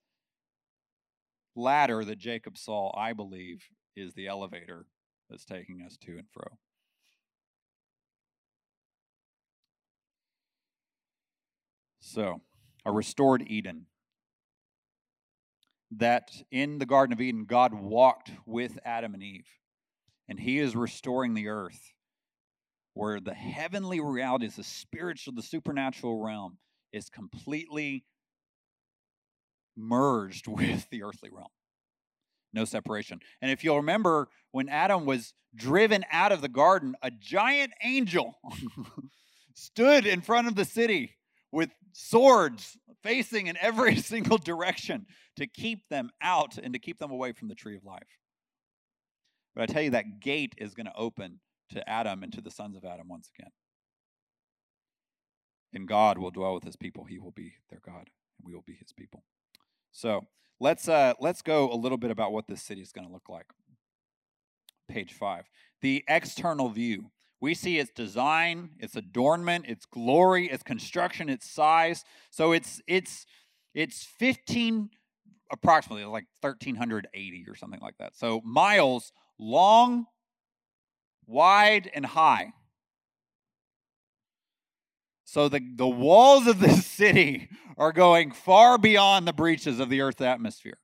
[1.55, 3.63] ladder that Jacob saw, I believe,
[3.95, 4.85] is the elevator
[5.29, 6.57] that's taking us to and fro.
[11.99, 12.41] So,
[12.85, 13.87] a restored Eden
[15.97, 19.47] that in the Garden of Eden, God walked with Adam and Eve,
[20.27, 21.93] and He is restoring the earth
[22.93, 26.57] where the heavenly realities, the spiritual, the supernatural realm
[26.91, 28.05] is completely
[29.77, 31.49] merged with the earthly realm.
[32.53, 33.19] No separation.
[33.41, 38.39] And if you'll remember, when Adam was driven out of the garden, a giant angel
[39.53, 41.17] stood in front of the city
[41.51, 45.05] with swords facing in every single direction
[45.37, 48.19] to keep them out and to keep them away from the tree of life.
[49.55, 51.39] But I tell you, that gate is going to open
[51.69, 53.51] to Adam and to the sons of Adam once again.
[55.73, 57.05] And God will dwell with his people.
[57.05, 59.23] He will be their God, and we will be his people.
[59.91, 60.21] So
[60.59, 63.29] let's uh, let's go a little bit about what this city is going to look
[63.29, 63.47] like.
[64.89, 65.45] Page five.
[65.81, 67.11] The external view.
[67.41, 72.03] We see its design, its adornment, its glory, its construction, its size.
[72.31, 73.25] So it's it's
[73.73, 74.89] it's 15
[75.51, 78.15] approximately like 1380 or something like that.
[78.15, 80.05] So miles long,
[81.27, 82.53] wide and high.
[85.25, 90.01] So the, the walls of this city are going far beyond the breaches of the
[90.01, 90.77] Earth's atmosphere.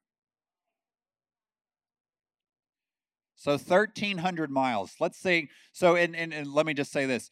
[3.42, 4.94] So 1,300 miles.
[5.00, 7.32] Let's say, so, and, and, and let me just say this.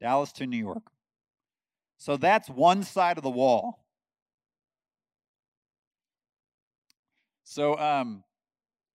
[0.00, 0.84] Dallas to New York.
[1.98, 3.84] So that's one side of the wall.
[7.44, 8.24] So, um,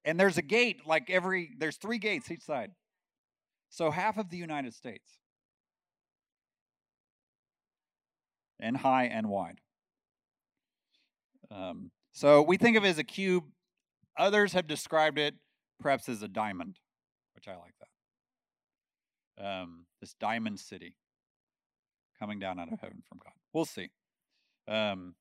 [0.06, 2.72] and there's a gate like every, there's three gates each side.
[3.70, 5.20] So half of the United States.
[8.64, 9.60] And high and wide.
[11.52, 13.44] Um, so we think of it as a cube.
[14.18, 15.36] Others have described it
[15.80, 16.80] perhaps as a diamond,
[17.36, 17.74] which I like
[19.38, 19.46] that.
[19.46, 20.96] Um, this diamond city
[22.20, 23.34] coming down out of heaven from God.
[23.52, 23.90] We'll see.
[24.68, 25.16] Um,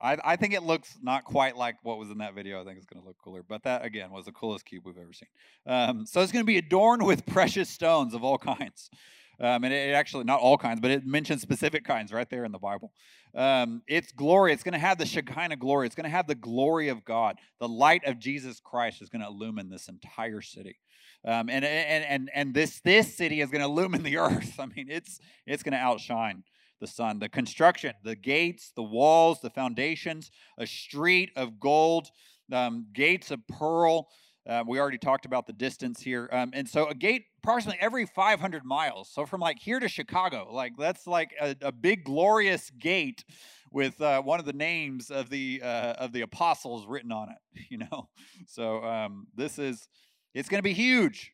[0.00, 2.60] I, I think it looks not quite like what was in that video.
[2.60, 3.42] I think it's going to look cooler.
[3.42, 5.28] But that, again, was the coolest cube we've ever seen.
[5.66, 8.90] Um, so it's going to be adorned with precious stones of all kinds.
[9.40, 12.44] Um, and it, it actually, not all kinds, but it mentions specific kinds right there
[12.44, 12.92] in the Bible.
[13.34, 14.52] Um, it's glory.
[14.52, 15.86] It's going to have the Shekinah glory.
[15.86, 17.38] It's going to have the glory of God.
[17.58, 20.78] The light of Jesus Christ is going to illumine this entire city.
[21.24, 24.58] Um, and, and, and, and this, this city is going to illumine the earth.
[24.58, 26.44] I mean, it's, it's going to outshine
[26.80, 27.18] the sun.
[27.18, 32.10] The construction, the gates, the walls, the foundations, a street of gold,
[32.52, 34.08] um, gates of pearl.
[34.46, 36.28] Uh, we already talked about the distance here.
[36.30, 39.10] Um, and so a gate approximately every 500 miles.
[39.10, 43.22] So from like here to Chicago, like that's like a, a big glorious gate
[43.70, 47.36] with uh, one of the names of the uh, of the apostles written on it.
[47.70, 48.08] You know,
[48.46, 49.88] so um, this is
[50.32, 51.32] it's going to be huge,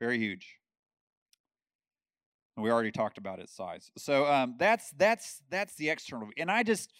[0.00, 0.56] very huge.
[2.56, 3.90] We already talked about its size.
[3.96, 6.28] So um, that's that's that's the external.
[6.36, 6.90] And I just,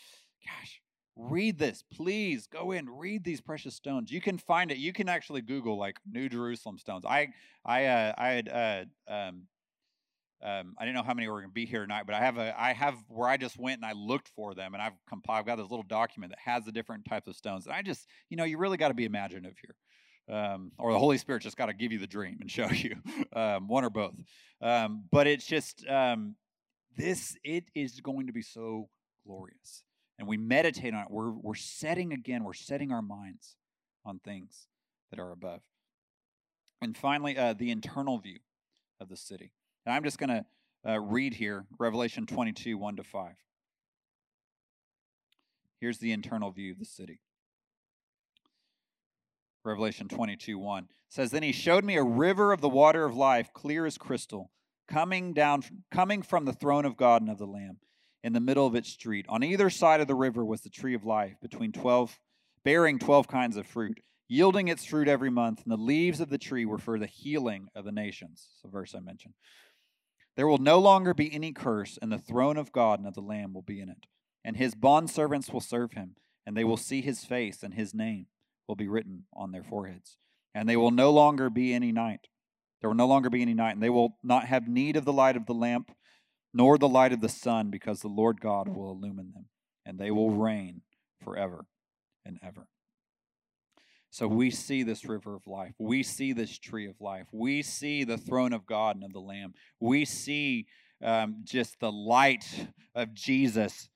[0.46, 0.80] gosh,
[1.28, 2.46] read this, please.
[2.46, 4.10] Go in, read these precious stones.
[4.10, 4.78] You can find it.
[4.78, 7.04] You can actually Google like New Jerusalem stones.
[7.04, 7.28] I
[7.64, 9.42] I uh, I had uh, um,
[10.42, 12.38] um, I didn't know how many were going to be here tonight, but I have
[12.38, 15.40] a I have where I just went and I looked for them, and I've compiled.
[15.40, 17.66] I've got this little document that has the different types of stones.
[17.66, 19.74] And I just you know you really got to be imaginative here.
[20.34, 22.96] Um, or the Holy Spirit just got to give you the dream and show you
[23.34, 24.14] um, one or both.
[24.62, 26.36] Um, but it's just um,
[26.96, 27.36] this.
[27.44, 28.88] It is going to be so
[29.26, 29.82] glorious,
[30.20, 31.10] and we meditate on it.
[31.10, 32.44] We're we're setting again.
[32.44, 33.56] We're setting our minds
[34.04, 34.68] on things
[35.10, 35.62] that are above.
[36.82, 38.38] And finally, uh, the internal view
[39.00, 39.52] of the city.
[39.84, 40.44] And I'm just going to
[40.86, 43.32] uh, read here Revelation 22, 1 to 5.
[45.80, 47.20] Here's the internal view of the city.
[49.64, 53.52] Revelation 22, 1 says, Then he showed me a river of the water of life,
[53.52, 54.50] clear as crystal,
[54.88, 57.78] coming down, coming from the throne of God and of the Lamb,
[58.22, 59.26] in the middle of its street.
[59.28, 62.18] On either side of the river was the tree of life, between 12,
[62.64, 66.38] bearing 12 kinds of fruit, yielding its fruit every month, and the leaves of the
[66.38, 68.48] tree were for the healing of the nations.
[68.52, 69.34] It's the verse I mentioned.
[70.36, 73.20] There will no longer be any curse, and the throne of God and of the
[73.20, 74.06] Lamb will be in it.
[74.44, 78.26] And his bondservants will serve him, and they will see his face, and his name
[78.66, 80.16] will be written on their foreheads.
[80.54, 82.28] And they will no longer be any night.
[82.80, 85.12] There will no longer be any night, and they will not have need of the
[85.12, 85.90] light of the lamp,
[86.52, 89.46] nor the light of the sun, because the Lord God will illumine them,
[89.84, 90.82] and they will reign
[91.22, 91.64] forever
[92.24, 92.66] and ever.
[94.10, 95.74] So we see this river of life.
[95.78, 97.26] We see this tree of life.
[97.32, 99.54] We see the throne of God and of the Lamb.
[99.78, 100.66] We see
[101.02, 102.44] um, just the light
[102.94, 103.88] of Jesus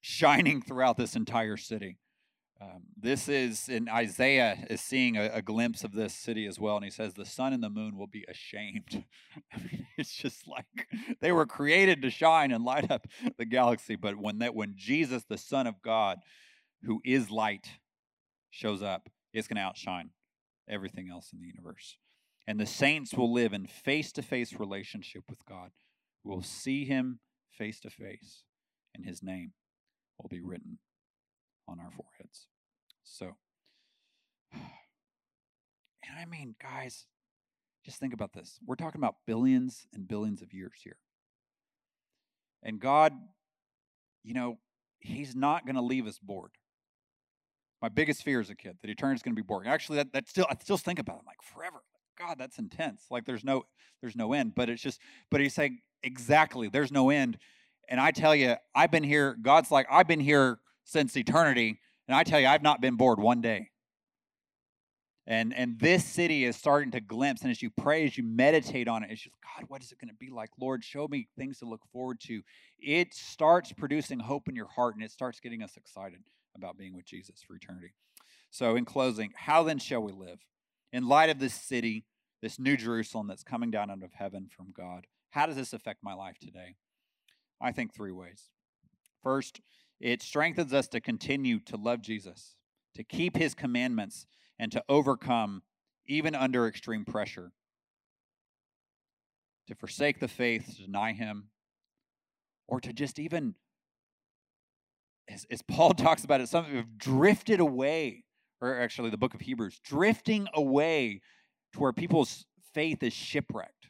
[0.00, 1.98] shining throughout this entire city.
[2.60, 6.76] Um, this is, in Isaiah is seeing a, a, glimpse of this city as well,
[6.76, 9.04] and he says the sun and the moon will be ashamed.
[9.52, 10.88] I mean, it's just like
[11.20, 15.24] they were created to shine and light up the galaxy, but when that when Jesus,
[15.28, 16.18] the Son of God,
[16.84, 17.66] who is light,
[18.50, 20.10] shows up, it's going to outshine
[20.68, 21.98] everything else in the universe.
[22.46, 25.70] And the saints will live in face to face relationship with God.
[26.22, 27.18] We will see him
[27.50, 28.44] face to face,
[28.94, 29.54] and his name
[30.18, 30.78] will be written
[31.68, 32.46] on our foreheads.
[33.02, 33.36] So,
[34.52, 37.06] and I mean, guys,
[37.84, 38.58] just think about this.
[38.64, 40.96] We're talking about billions and billions of years here.
[42.62, 43.12] And God,
[44.22, 44.58] you know,
[45.00, 46.52] He's not going to leave us bored.
[47.82, 49.68] My biggest fear as a kid that eternity is going to be boring.
[49.68, 51.20] Actually, that, that still I still think about it.
[51.20, 51.82] I'm like forever.
[52.18, 53.04] God, that's intense.
[53.10, 53.64] Like there's no
[54.00, 54.54] there's no end.
[54.54, 54.98] But it's just
[55.30, 57.36] but he's saying exactly there's no end.
[57.86, 59.36] And I tell you, I've been here.
[59.42, 63.18] God's like I've been here since eternity, and I tell you, I've not been bored
[63.18, 63.70] one day.
[65.26, 67.40] And and this city is starting to glimpse.
[67.42, 69.98] And as you pray, as you meditate on it, it's just God, what is it
[69.98, 70.50] going to be like?
[70.60, 72.42] Lord, show me things to look forward to.
[72.78, 76.20] It starts producing hope in your heart, and it starts getting us excited
[76.54, 77.94] about being with Jesus for eternity.
[78.50, 80.40] So, in closing, how then shall we live?
[80.92, 82.04] In light of this city,
[82.42, 86.04] this new Jerusalem that's coming down out of heaven from God, how does this affect
[86.04, 86.76] my life today?
[87.60, 88.50] I think three ways.
[89.22, 89.60] First,
[90.04, 92.56] it strengthens us to continue to love Jesus,
[92.94, 94.26] to keep his commandments,
[94.58, 95.62] and to overcome
[96.06, 97.52] even under extreme pressure,
[99.66, 101.48] to forsake the faith, to deny him,
[102.68, 103.54] or to just even
[105.26, 108.24] as, as Paul talks about it, some have drifted away,
[108.60, 111.22] or actually the book of Hebrews, drifting away
[111.72, 112.44] to where people's
[112.74, 113.88] faith is shipwrecked.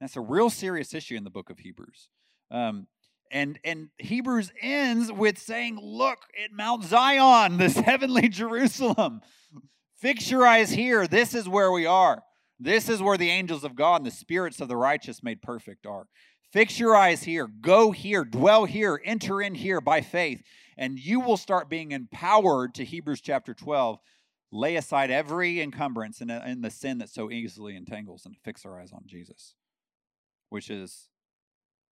[0.00, 2.08] That's a real serious issue in the book of Hebrews.
[2.50, 2.86] Um,
[3.30, 9.20] and and Hebrews ends with saying, "Look at Mount Zion, this heavenly Jerusalem.
[9.96, 11.06] Fix your eyes here.
[11.06, 12.22] This is where we are.
[12.60, 15.86] This is where the angels of God and the spirits of the righteous made perfect
[15.86, 16.06] are.
[16.52, 20.42] Fix your eyes here, go here, dwell here, enter in here by faith,
[20.78, 23.98] and you will start being empowered to Hebrews chapter 12.
[24.50, 28.64] Lay aside every encumbrance and, uh, and the sin that so easily entangles and fix
[28.64, 29.54] our eyes on Jesus,
[30.48, 31.08] which is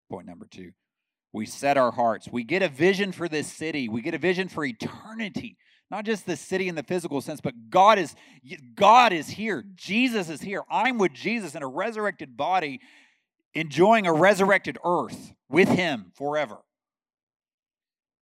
[0.09, 0.71] point number two.
[1.33, 2.27] We set our hearts.
[2.31, 3.89] We get a vision for this city.
[3.89, 5.57] We get a vision for eternity.
[5.89, 8.15] Not just the city in the physical sense, but God is
[8.75, 9.63] God is here.
[9.75, 10.63] Jesus is here.
[10.69, 12.81] I'm with Jesus in a resurrected body,
[13.53, 16.57] enjoying a resurrected earth with him forever.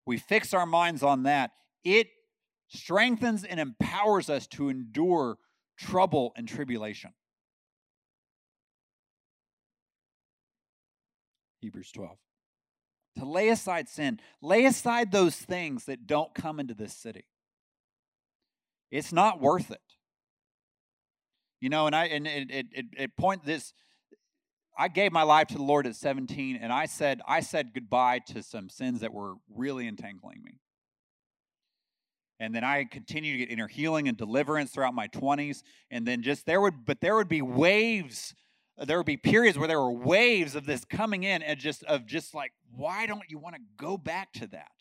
[0.06, 1.52] We fix our minds on that.
[1.84, 2.08] It
[2.68, 5.38] strengthens and empowers us to endure
[5.78, 7.12] trouble and tribulation.
[11.62, 12.25] Hebrews 12.
[13.18, 17.26] To lay aside sin, lay aside those things that don't come into this city.
[18.92, 19.82] It's not worth it.
[21.62, 23.74] You know, and I and it it, it, it point this
[24.78, 28.20] I gave my life to the Lord at 17 and I said I said goodbye
[28.28, 30.60] to some sins that were really entangling me.
[32.40, 36.22] And then I continued to get inner healing and deliverance throughout my 20s and then
[36.22, 38.36] just there would but there would be waves
[38.78, 42.06] there would be periods where there were waves of this coming in and just of
[42.06, 44.72] just like why don't you want to go back to that?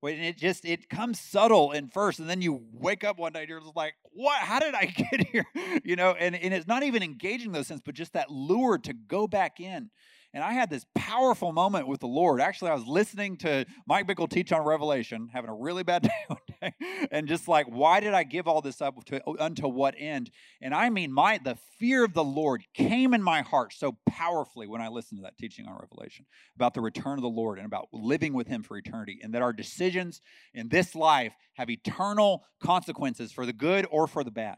[0.00, 3.40] When it just it comes subtle in first and then you wake up one day
[3.40, 4.38] and you're just like what?
[4.38, 5.46] How did i get here?
[5.84, 8.92] You know and, and it's not even engaging those things but just that lure to
[8.92, 9.90] go back in
[10.34, 12.40] and I had this powerful moment with the Lord.
[12.40, 16.10] Actually, I was listening to Mike Bickle teach on Revelation, having a really bad day
[16.28, 16.72] one day,
[17.10, 20.30] and just like, why did I give all this up to, unto what end?
[20.60, 24.66] And I mean, my the fear of the Lord came in my heart so powerfully
[24.66, 27.66] when I listened to that teaching on Revelation about the return of the Lord and
[27.66, 30.20] about living with Him for eternity, and that our decisions
[30.52, 34.56] in this life have eternal consequences for the good or for the bad.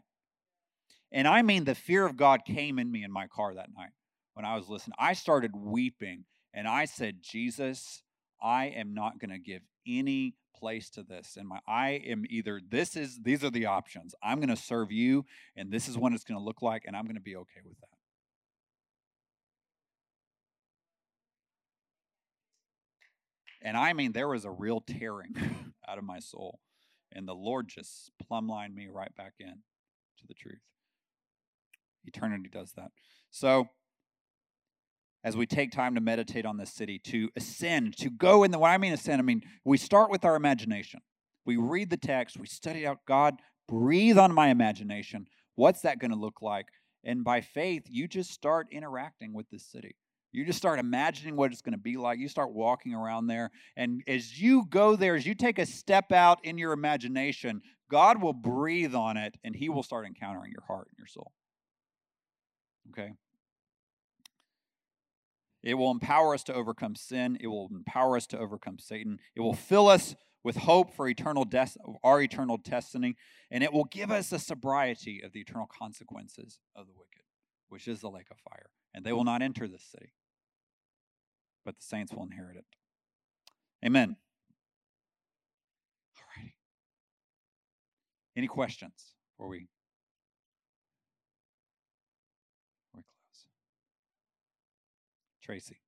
[1.11, 3.89] And I mean, the fear of God came in me in my car that night
[4.39, 4.95] when I was listening.
[4.97, 6.23] I started weeping
[6.53, 8.03] and I said, Jesus,
[8.41, 12.59] I am not going to give any place to this and my i am either
[12.69, 14.15] this is these are the options.
[14.23, 15.25] I'm going to serve you
[15.57, 17.61] and this is what it's going to look like and i'm going to be okay
[17.65, 17.87] with that.
[23.61, 26.59] And i mean there was a real tearing out of my soul
[27.13, 29.47] and the lord just plumb lined me right back in
[30.17, 30.59] to the truth.
[32.05, 32.91] Eternity does that.
[33.31, 33.69] So
[35.23, 38.59] as we take time to meditate on this city, to ascend, to go in the,
[38.59, 41.01] when I mean ascend, I mean, we start with our imagination.
[41.45, 43.35] We read the text, we study out, God,
[43.67, 45.27] breathe on my imagination.
[45.55, 46.67] What's that going to look like?
[47.03, 49.95] And by faith, you just start interacting with this city.
[50.31, 52.19] You just start imagining what it's going to be like.
[52.19, 53.49] You start walking around there.
[53.75, 58.21] And as you go there, as you take a step out in your imagination, God
[58.21, 61.31] will breathe on it and He will start encountering your heart and your soul.
[62.91, 63.13] Okay?
[65.63, 67.37] It will empower us to overcome sin.
[67.41, 69.19] It will empower us to overcome Satan.
[69.35, 73.15] It will fill us with hope for eternal des- our eternal destiny,
[73.51, 77.23] and it will give us a sobriety of the eternal consequences of the wicked,
[77.67, 78.69] which is the lake of fire.
[78.93, 80.13] And they will not enter this city,
[81.65, 82.65] but the saints will inherit it.
[83.85, 84.15] Amen.
[86.17, 86.55] All righty.
[88.35, 89.67] Any questions before we
[95.49, 95.79] Tracy.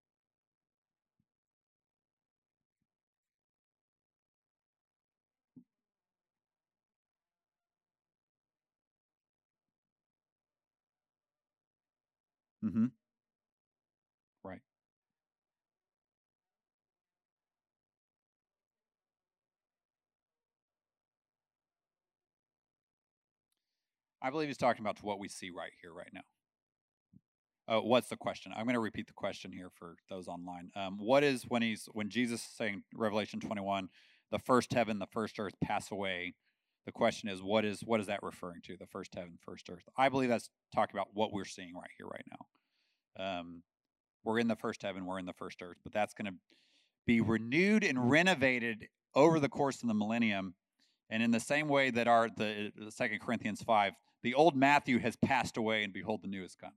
[12.63, 12.85] Mm-hmm.
[14.43, 14.61] Right.
[24.21, 26.21] I believe he's talking about what we see right here, right now.
[27.71, 28.51] Uh, what's the question?
[28.53, 30.71] I'm going to repeat the question here for those online.
[30.75, 33.87] Um, what is when he's when Jesus is saying Revelation 21,
[34.29, 36.33] the first heaven, the first earth pass away?
[36.85, 38.75] The question is, what is what is that referring to?
[38.75, 39.87] The first heaven, first earth.
[39.95, 43.39] I believe that's talking about what we're seeing right here, right now.
[43.39, 43.63] Um,
[44.25, 46.37] we're in the first heaven, we're in the first earth, but that's going to
[47.07, 50.55] be renewed and renovated over the course of the millennium.
[51.09, 53.93] And in the same way that our the, Second Corinthians five,
[54.23, 56.73] the old Matthew has passed away, and behold, the new has come.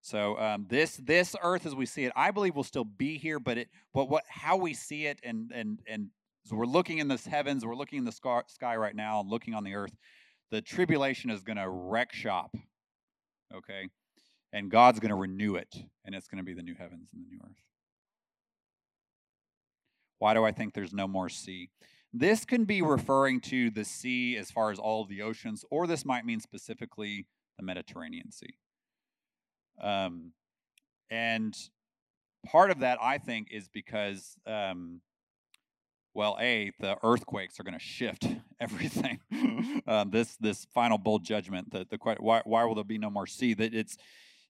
[0.00, 3.38] So um, this this earth as we see it, I believe will still be here,
[3.38, 6.08] but it but what how we see it and and and
[6.44, 9.28] so we're looking in this heavens, we're looking in the sky, sky right now, and
[9.28, 9.94] looking on the earth.
[10.50, 12.56] The tribulation is going to wreck shop,
[13.54, 13.88] okay,
[14.52, 17.22] and God's going to renew it, and it's going to be the new heavens and
[17.24, 17.62] the new earth.
[20.18, 21.70] Why do I think there's no more sea?
[22.12, 25.86] This can be referring to the sea as far as all of the oceans, or
[25.86, 27.26] this might mean specifically
[27.58, 28.56] the Mediterranean Sea.
[29.80, 30.32] Um,
[31.10, 31.56] and
[32.46, 35.00] part of that, I think, is because, um,
[36.14, 38.26] well, a the earthquakes are going to shift
[38.60, 39.20] everything.
[39.86, 43.26] um, this this final bowl judgment, the the why why will there be no more
[43.26, 43.54] sea?
[43.54, 43.96] That it's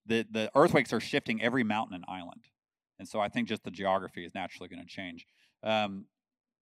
[0.06, 2.44] the the earthquakes are shifting every mountain and island,
[2.98, 5.26] and so I think just the geography is naturally going to change.
[5.62, 6.06] Um,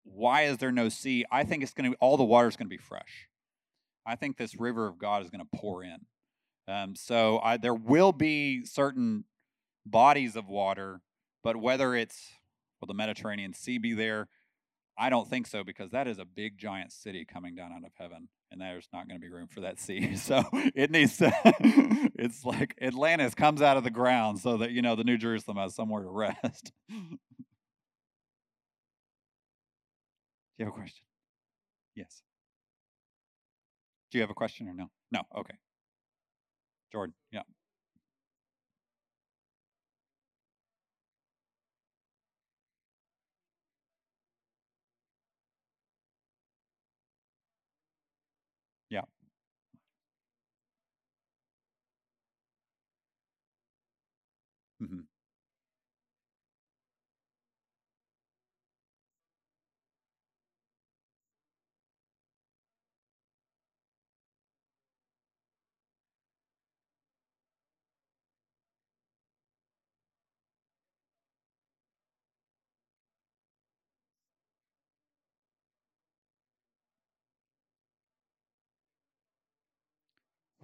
[0.04, 1.24] why is there no sea?
[1.30, 3.28] I think it's going to all the water is going to be fresh.
[4.06, 5.98] I think this river of God is going to pour in.
[6.68, 9.24] Um, so I, there will be certain
[9.86, 11.00] bodies of water,
[11.42, 12.32] but whether it's
[12.80, 14.28] will the Mediterranean Sea be there?
[14.98, 17.92] I don't think so because that is a big giant city coming down out of
[17.94, 20.14] heaven, and there's not going to be room for that sea.
[20.16, 21.32] So it needs to.
[22.18, 25.56] it's like Atlantis comes out of the ground so that you know the New Jerusalem
[25.56, 26.72] has somewhere to rest.
[26.90, 26.96] Do
[30.58, 31.04] you have a question?
[31.94, 32.22] Yes.
[34.10, 34.90] Do you have a question or no?
[35.12, 35.22] No.
[35.36, 35.54] Okay.
[36.92, 37.14] Jordan.
[37.32, 37.42] Yeah.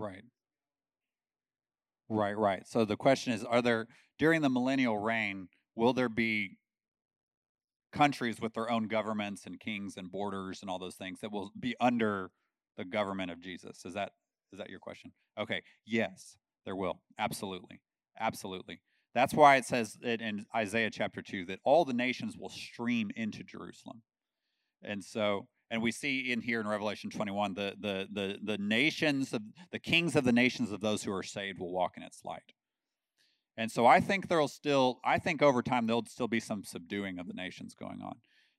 [0.05, 0.22] Right.
[2.09, 2.66] Right, right.
[2.66, 3.86] So the question is are there
[4.18, 6.59] during the millennial reign will there be
[7.92, 11.50] countries with their own governments and kings and borders and all those things that will
[11.59, 12.30] be under
[12.76, 13.84] the government of Jesus?
[13.86, 14.11] Is that
[14.52, 15.12] is that your question?
[15.38, 15.62] Okay.
[15.86, 16.36] Yes,
[16.66, 17.00] there will.
[17.18, 17.80] Absolutely.
[18.20, 18.80] Absolutely.
[19.14, 23.11] That's why it says it in Isaiah chapter 2 that all the nations will stream
[23.16, 24.02] into Jerusalem.
[24.82, 29.33] And so and we see in here in Revelation 21 the the the the nations
[29.33, 29.43] of
[29.73, 32.53] the kings of the nations of those who are saved will walk in its light.
[33.57, 37.19] And so I think there'll still I think over time there'll still be some subduing
[37.19, 38.17] of the nations going on.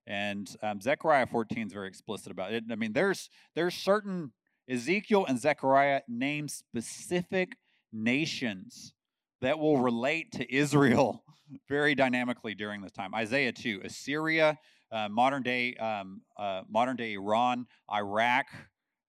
[0.08, 2.64] And um, Zechariah 14 is very explicit about it.
[2.72, 4.34] I mean, there's there's certain
[4.70, 7.58] Ezekiel and Zechariah name specific
[7.92, 8.94] nations
[9.42, 11.24] that will relate to Israel
[11.70, 13.14] very dynamically during this time.
[13.14, 14.58] Isaiah 2, Assyria,
[14.92, 18.46] uh, modern day um, uh, modern day Iran, Iraq.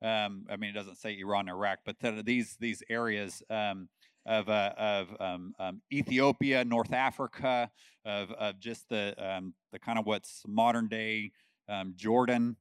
[0.03, 3.89] Um, I mean, it doesn't say Iran, Iraq, but th- these these areas um,
[4.27, 7.71] of uh, of um, um, Ethiopia, North Africa,
[8.05, 11.33] of of just the um, the kind of what's modern day
[11.97, 12.57] Jordan.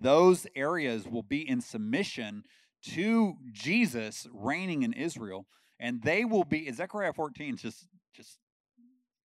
[0.00, 2.44] those areas will be in submission
[2.82, 5.46] to Jesus reigning in Israel,
[5.80, 6.70] and they will be.
[6.72, 8.38] Zechariah 14 just just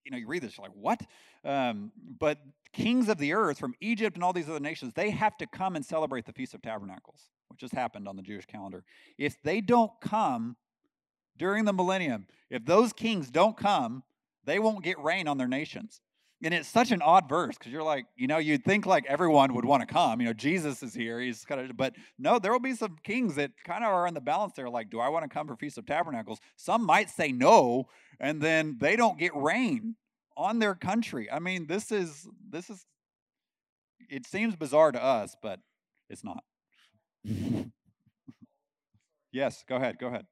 [0.03, 1.01] you know you read this you're like what
[1.45, 2.39] um, but
[2.74, 5.76] kings of the earth from Egypt and all these other nations, they have to come
[5.76, 8.84] and celebrate the Feast of Tabernacles, which has happened on the Jewish calendar.
[9.17, 10.55] If they don't come
[11.38, 14.03] during the millennium, if those kings don't come,
[14.45, 16.01] they won't get rain on their nations.
[16.41, 19.53] And it's such an odd verse because you're like, you know, you'd think like everyone
[19.55, 20.22] would want to come.
[20.22, 21.20] You know, Jesus is here.
[21.20, 24.13] He's kind of, but no, there will be some kings that kind of are in
[24.13, 24.70] the balance there.
[24.70, 26.39] Like, do I want to come for Feast of Tabernacles?
[26.55, 27.89] Some might say no,
[28.22, 29.95] and then they don't get rain
[30.40, 31.30] on their country.
[31.30, 32.86] I mean, this is this is
[34.10, 35.60] it seems bizarre to us, but
[36.10, 36.44] it's not.
[39.32, 40.00] yes, go ahead.
[40.00, 40.26] Go ahead.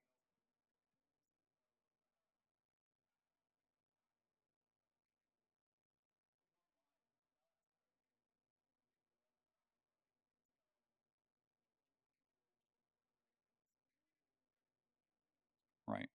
[15.87, 16.09] Right.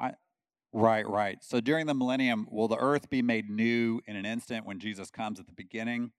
[0.00, 0.12] I
[0.78, 1.38] right, right.
[1.42, 5.10] So during the millennium, will the earth be made new in an instant when Jesus
[5.10, 6.12] comes at the beginning?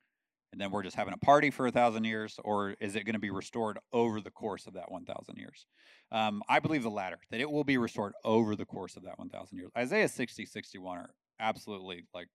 [0.51, 3.13] And then we're just having a party for a thousand years, or is it going
[3.13, 5.67] to be restored over the course of that 1,000 years?
[6.11, 9.19] Um, I believe the latter, that it will be restored over the course of that
[9.19, 9.69] 1,000 years.
[9.77, 12.29] Isaiah 60, 61 are absolutely like,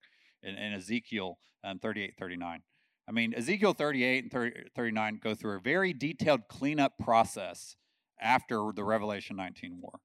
[0.44, 2.62] in, Ezekiel um, 38, 39.
[3.08, 7.74] I mean, Ezekiel 38 and 30, 39 go through a very detailed cleanup process
[8.20, 9.98] after the Revelation 19 war.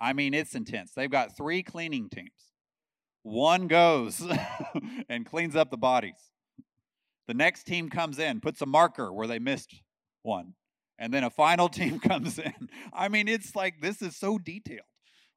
[0.00, 0.92] I mean, it's intense.
[0.92, 2.30] They've got three cleaning teams.
[3.22, 4.26] One goes
[5.08, 6.30] and cleans up the bodies.
[7.28, 9.82] The next team comes in, puts a marker where they missed
[10.22, 10.54] one.
[10.98, 12.70] And then a final team comes in.
[12.92, 14.80] I mean, it's like this is so detailed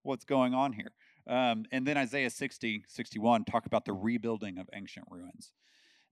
[0.01, 0.91] what's going on here.
[1.27, 5.51] Um, and then Isaiah 60, 61 talk about the rebuilding of ancient ruins.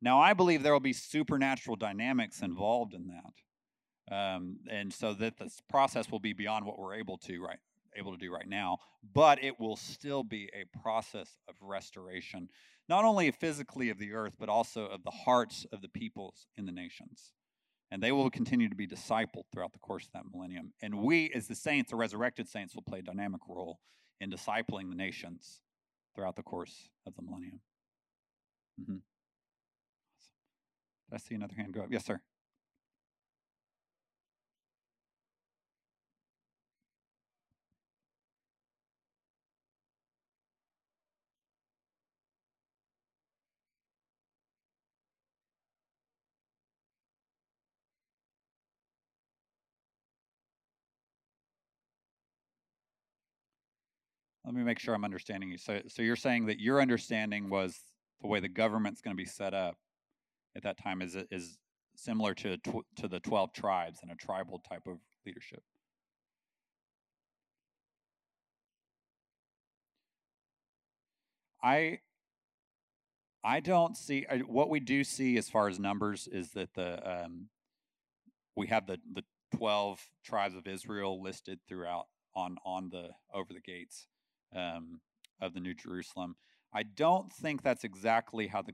[0.01, 4.15] Now, I believe there will be supernatural dynamics involved in that.
[4.15, 7.59] Um, and so that this process will be beyond what we're able to right
[7.95, 8.77] able to do right now,
[9.13, 12.49] but it will still be a process of restoration,
[12.87, 16.65] not only physically of the earth, but also of the hearts of the peoples in
[16.65, 17.31] the nations.
[17.91, 20.73] And they will continue to be discipled throughout the course of that millennium.
[20.81, 23.79] And we, as the saints, the resurrected saints, will play a dynamic role
[24.21, 25.59] in discipling the nations
[26.15, 27.59] throughout the course of the millennium.
[28.79, 28.93] Mm-hmm.
[31.09, 31.87] Did I see another hand go up?
[31.91, 32.21] Yes, sir.
[54.51, 55.57] Let me make sure I'm understanding you.
[55.57, 57.79] So, so you're saying that your understanding was
[58.19, 59.77] the way the government's going to be set up
[60.57, 61.57] at that time is is
[61.95, 65.63] similar to tw- to the 12 tribes and a tribal type of leadership.
[71.63, 71.99] I
[73.45, 77.23] I don't see I, what we do see as far as numbers is that the
[77.23, 77.47] um,
[78.57, 79.23] we have the the
[79.55, 84.07] 12 tribes of Israel listed throughout on on the over the gates
[84.55, 85.01] um,
[85.41, 86.35] of the New Jerusalem.
[86.73, 88.73] I don't think that's exactly how the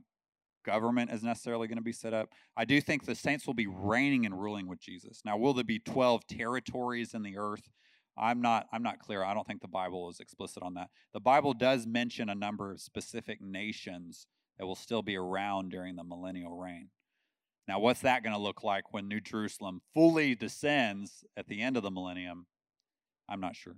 [0.64, 2.28] government is necessarily going to be set up.
[2.56, 5.22] I do think the saints will be reigning and ruling with Jesus.
[5.24, 7.68] Now, will there be 12 territories in the earth?
[8.16, 9.22] I'm not I'm not clear.
[9.22, 10.88] I don't think the Bible is explicit on that.
[11.14, 14.26] The Bible does mention a number of specific nations
[14.58, 16.88] that will still be around during the millennial reign.
[17.68, 21.76] Now, what's that going to look like when New Jerusalem fully descends at the end
[21.76, 22.46] of the millennium?
[23.28, 23.76] I'm not sure.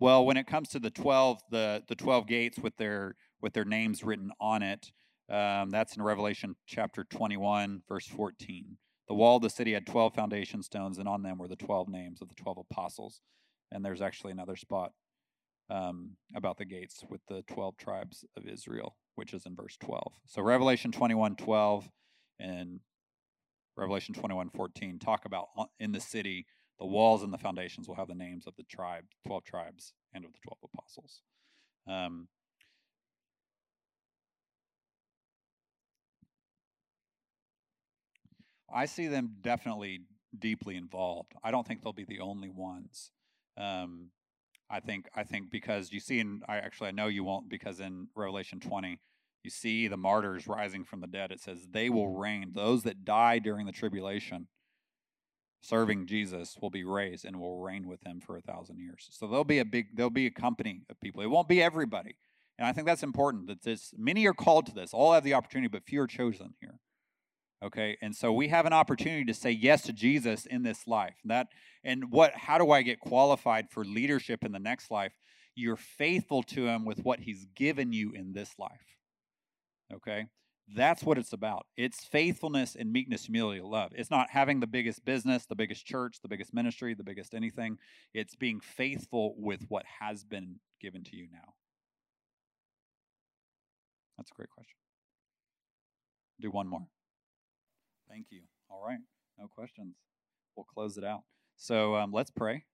[0.00, 3.64] Well, when it comes to the 12 the the 12 gates with their with their
[3.64, 4.92] names written on it,
[5.30, 8.76] um, that's in Revelation chapter 21 verse 14.
[9.08, 11.88] The wall of the city had 12 foundation stones, and on them were the 12
[11.88, 13.22] names of the 12 apostles.
[13.72, 14.92] And there's actually another spot
[15.70, 20.12] um, about the gates with the 12 tribes of Israel, which is in verse 12.
[20.26, 21.88] So Revelation 21 12
[22.38, 22.80] and
[23.76, 25.48] Revelation 21 14 talk about
[25.80, 26.46] in the city,
[26.78, 30.24] the walls and the foundations will have the names of the tribe, 12 tribes, and
[30.24, 31.20] of the 12 apostles.
[31.86, 32.28] Um,
[38.72, 40.00] I see them definitely
[40.38, 41.32] deeply involved.
[41.42, 43.10] I don't think they'll be the only ones.
[43.56, 44.10] Um,
[44.70, 47.80] I think I think because you see and I actually I know you won't because
[47.80, 49.00] in Revelation 20
[49.42, 51.32] you see the martyrs rising from the dead.
[51.32, 52.52] It says they will reign.
[52.54, 54.46] Those that die during the tribulation,
[55.60, 59.08] serving Jesus, will be raised and will reign with him for a thousand years.
[59.10, 61.22] So there'll be a big there'll be a company of people.
[61.22, 62.16] It won't be everybody,
[62.58, 63.46] and I think that's important.
[63.48, 64.92] That this many are called to this.
[64.92, 66.78] All have the opportunity, but few are chosen here.
[67.62, 71.16] Okay, and so we have an opportunity to say yes to Jesus in this life.
[71.24, 71.48] That
[71.82, 72.32] and what?
[72.34, 75.12] How do I get qualified for leadership in the next life?
[75.56, 78.96] You're faithful to Him with what He's given you in this life.
[79.92, 80.26] Okay,
[80.74, 81.66] that's what it's about.
[81.76, 83.92] It's faithfulness and meekness, humility, love.
[83.94, 87.78] It's not having the biggest business, the biggest church, the biggest ministry, the biggest anything.
[88.12, 91.54] It's being faithful with what has been given to you now.
[94.16, 94.76] That's a great question.
[96.40, 96.86] Do one more.
[98.10, 98.42] Thank you.
[98.70, 98.98] All right.
[99.38, 99.94] No questions.
[100.56, 101.22] We'll close it out.
[101.56, 102.64] So um, let's pray.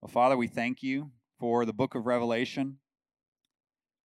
[0.00, 2.78] Well, Father, we thank you for the book of Revelation.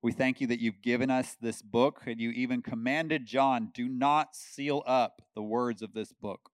[0.05, 3.89] We thank you that you've given us this book and you even commanded John, do
[3.89, 6.51] not seal up the words of this book.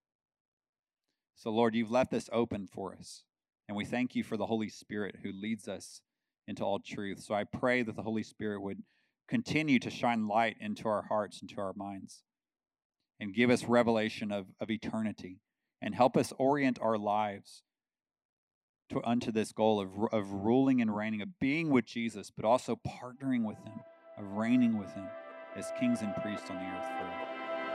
[1.35, 3.25] So, Lord, you've left this open for us.
[3.67, 5.99] And we thank you for the Holy Spirit who leads us
[6.47, 7.19] into all truth.
[7.19, 8.83] So I pray that the Holy Spirit would
[9.27, 12.23] continue to shine light into our hearts, into our minds
[13.19, 15.41] and give us revelation of, of eternity
[15.81, 17.63] and help us orient our lives
[18.91, 22.75] to, unto this goal of, of ruling and reigning, of being with Jesus, but also
[22.75, 23.79] partnering with Him,
[24.17, 25.07] of reigning with Him
[25.55, 27.31] as kings and priests on the earth forever.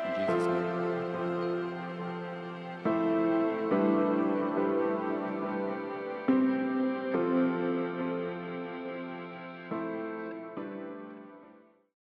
[0.06, 1.35] In Jesus' name.